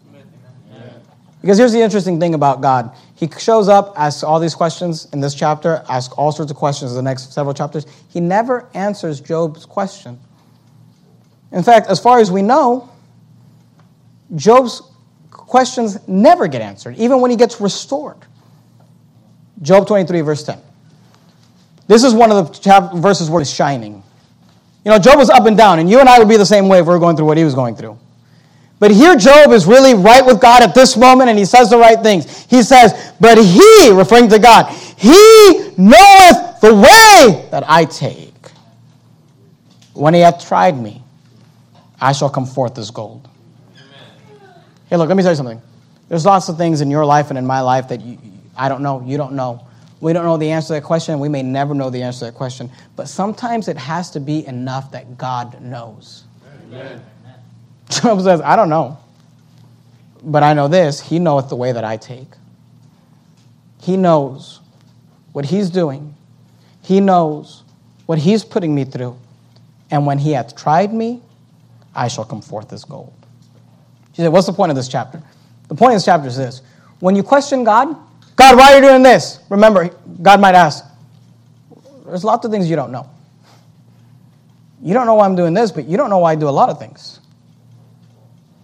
[1.42, 5.20] Because here's the interesting thing about God He shows up, asks all these questions in
[5.20, 7.84] this chapter, asks all sorts of questions in the next several chapters.
[8.08, 10.18] He never answers Job's question.
[11.52, 12.90] In fact, as far as we know,
[14.34, 14.82] Job's
[15.30, 18.16] questions never get answered, even when he gets restored.
[19.60, 20.58] Job 23, verse 10.
[21.86, 24.02] This is one of the verses where it's shining.
[24.84, 26.68] You know, Job was up and down, and you and I would be the same
[26.68, 27.98] way if we were going through what he was going through.
[28.78, 31.78] But here, Job is really right with God at this moment, and he says the
[31.78, 32.46] right things.
[32.46, 38.32] He says, But he, referring to God, he knoweth the way that I take.
[39.92, 41.02] When he hath tried me,
[42.02, 43.28] I shall come forth as gold.
[44.90, 45.62] Hey, look, let me tell you something.
[46.08, 48.18] There's lots of things in your life and in my life that you,
[48.56, 49.64] I don't know, you don't know.
[50.00, 51.20] We don't know the answer to that question.
[51.20, 52.70] We may never know the answer to that question.
[52.96, 56.24] But sometimes it has to be enough that God knows.
[56.66, 57.00] Amen.
[57.88, 58.98] Job says, I don't know.
[60.24, 62.28] But I know this He knoweth the way that I take.
[63.80, 64.58] He knows
[65.32, 66.16] what He's doing,
[66.82, 67.62] He knows
[68.06, 69.16] what He's putting me through.
[69.88, 71.22] And when He hath tried me,
[71.94, 73.12] I shall come forth as gold.
[74.12, 75.22] She said, What's the point of this chapter?
[75.68, 76.62] The point of this chapter is this
[77.00, 77.96] when you question God,
[78.36, 79.40] God, why are you doing this?
[79.50, 79.88] Remember,
[80.22, 80.84] God might ask,
[82.06, 83.08] There's lots of things you don't know.
[84.82, 86.50] You don't know why I'm doing this, but you don't know why I do a
[86.50, 87.20] lot of things.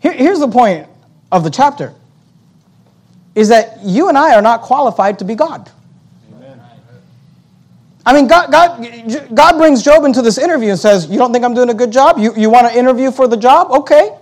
[0.01, 0.89] Here, here's the point
[1.31, 1.95] of the chapter
[3.35, 5.71] is that you and I are not qualified to be God.
[8.09, 11.45] I mean, God, God, God brings Job into this interview and says, You don't think
[11.45, 12.17] I'm doing a good job?
[12.17, 13.71] You, you want to interview for the job?
[13.71, 14.17] Okay.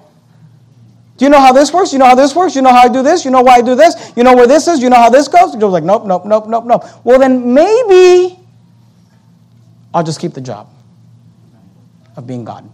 [1.17, 1.93] Do you know how this works?
[1.93, 2.57] You know how this works?
[2.57, 3.25] You know how I do this?
[3.25, 4.13] You know why I do this?
[4.17, 4.83] You know where this is?
[4.83, 5.53] You know how this goes?
[5.53, 6.85] Job's like, Nope, nope, nope, nope, nope.
[7.05, 8.41] Well, then maybe
[9.95, 10.69] I'll just keep the job
[12.17, 12.69] of being God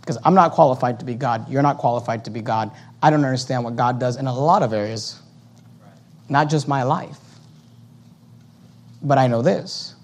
[0.00, 1.50] because I'm not qualified to be God.
[1.50, 2.70] You're not qualified to be God.
[3.02, 5.20] I don't understand what God does in a lot of areas,
[6.28, 7.18] not just my life.
[9.02, 9.94] But I know this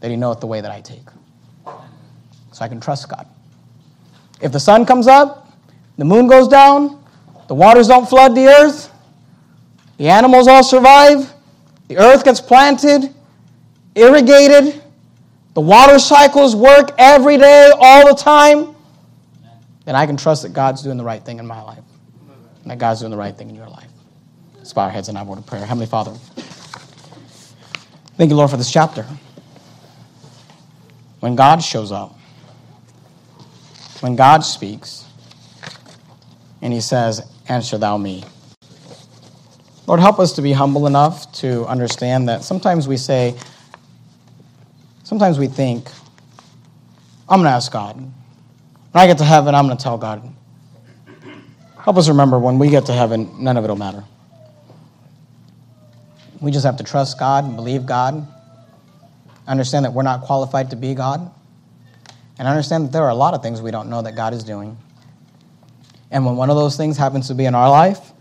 [0.00, 1.06] that He knoweth the way that I take.
[2.52, 3.26] So I can trust God.
[4.40, 5.52] If the sun comes up,
[5.98, 7.04] the moon goes down,
[7.48, 8.90] the waters don't flood the earth,
[9.98, 11.32] the animals all survive,
[11.88, 13.12] the earth gets planted,
[13.94, 14.82] irrigated,
[15.52, 18.74] the water cycles work every day, all the time
[19.90, 21.82] then I can trust that God's doing the right thing in my life
[22.62, 23.88] and that God's doing the right thing in your life.
[24.56, 25.66] Let's bow our heads and a word of prayer.
[25.66, 26.12] Heavenly Father,
[28.20, 29.06] thank you, Lord, for this chapter.
[31.20, 32.14] When God shows up,
[34.00, 35.06] when God speaks,
[36.60, 38.22] and he says, Answer thou me.
[39.86, 43.34] Lord, help us to be humble enough to understand that sometimes we say,
[45.02, 45.88] sometimes we think,
[47.26, 47.96] I'm going to ask God.
[47.96, 48.12] When
[48.92, 50.30] I get to heaven, I'm going to tell God.
[51.78, 54.04] Help us remember when we get to heaven, none of it will matter.
[56.40, 58.26] We just have to trust God and believe God,
[59.46, 61.30] understand that we're not qualified to be God,
[62.38, 64.44] and understand that there are a lot of things we don't know that God is
[64.44, 64.76] doing.
[66.10, 68.12] And when one of those things happens to be in our life,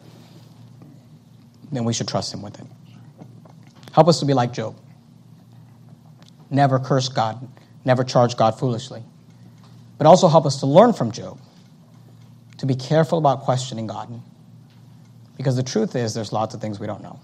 [1.72, 2.68] then we should trust Him with it.
[3.94, 4.76] Help us to be like Job.
[6.50, 7.48] Never curse God,
[7.86, 9.04] never charge God foolishly
[10.00, 11.38] but also help us to learn from Job,
[12.58, 14.10] to be careful about questioning God.
[15.38, 17.20] Because the truth is, there's lots of things we don't know.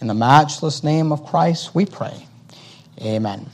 [0.00, 2.26] In the matchless name of Christ, we pray.
[3.02, 3.46] Amen.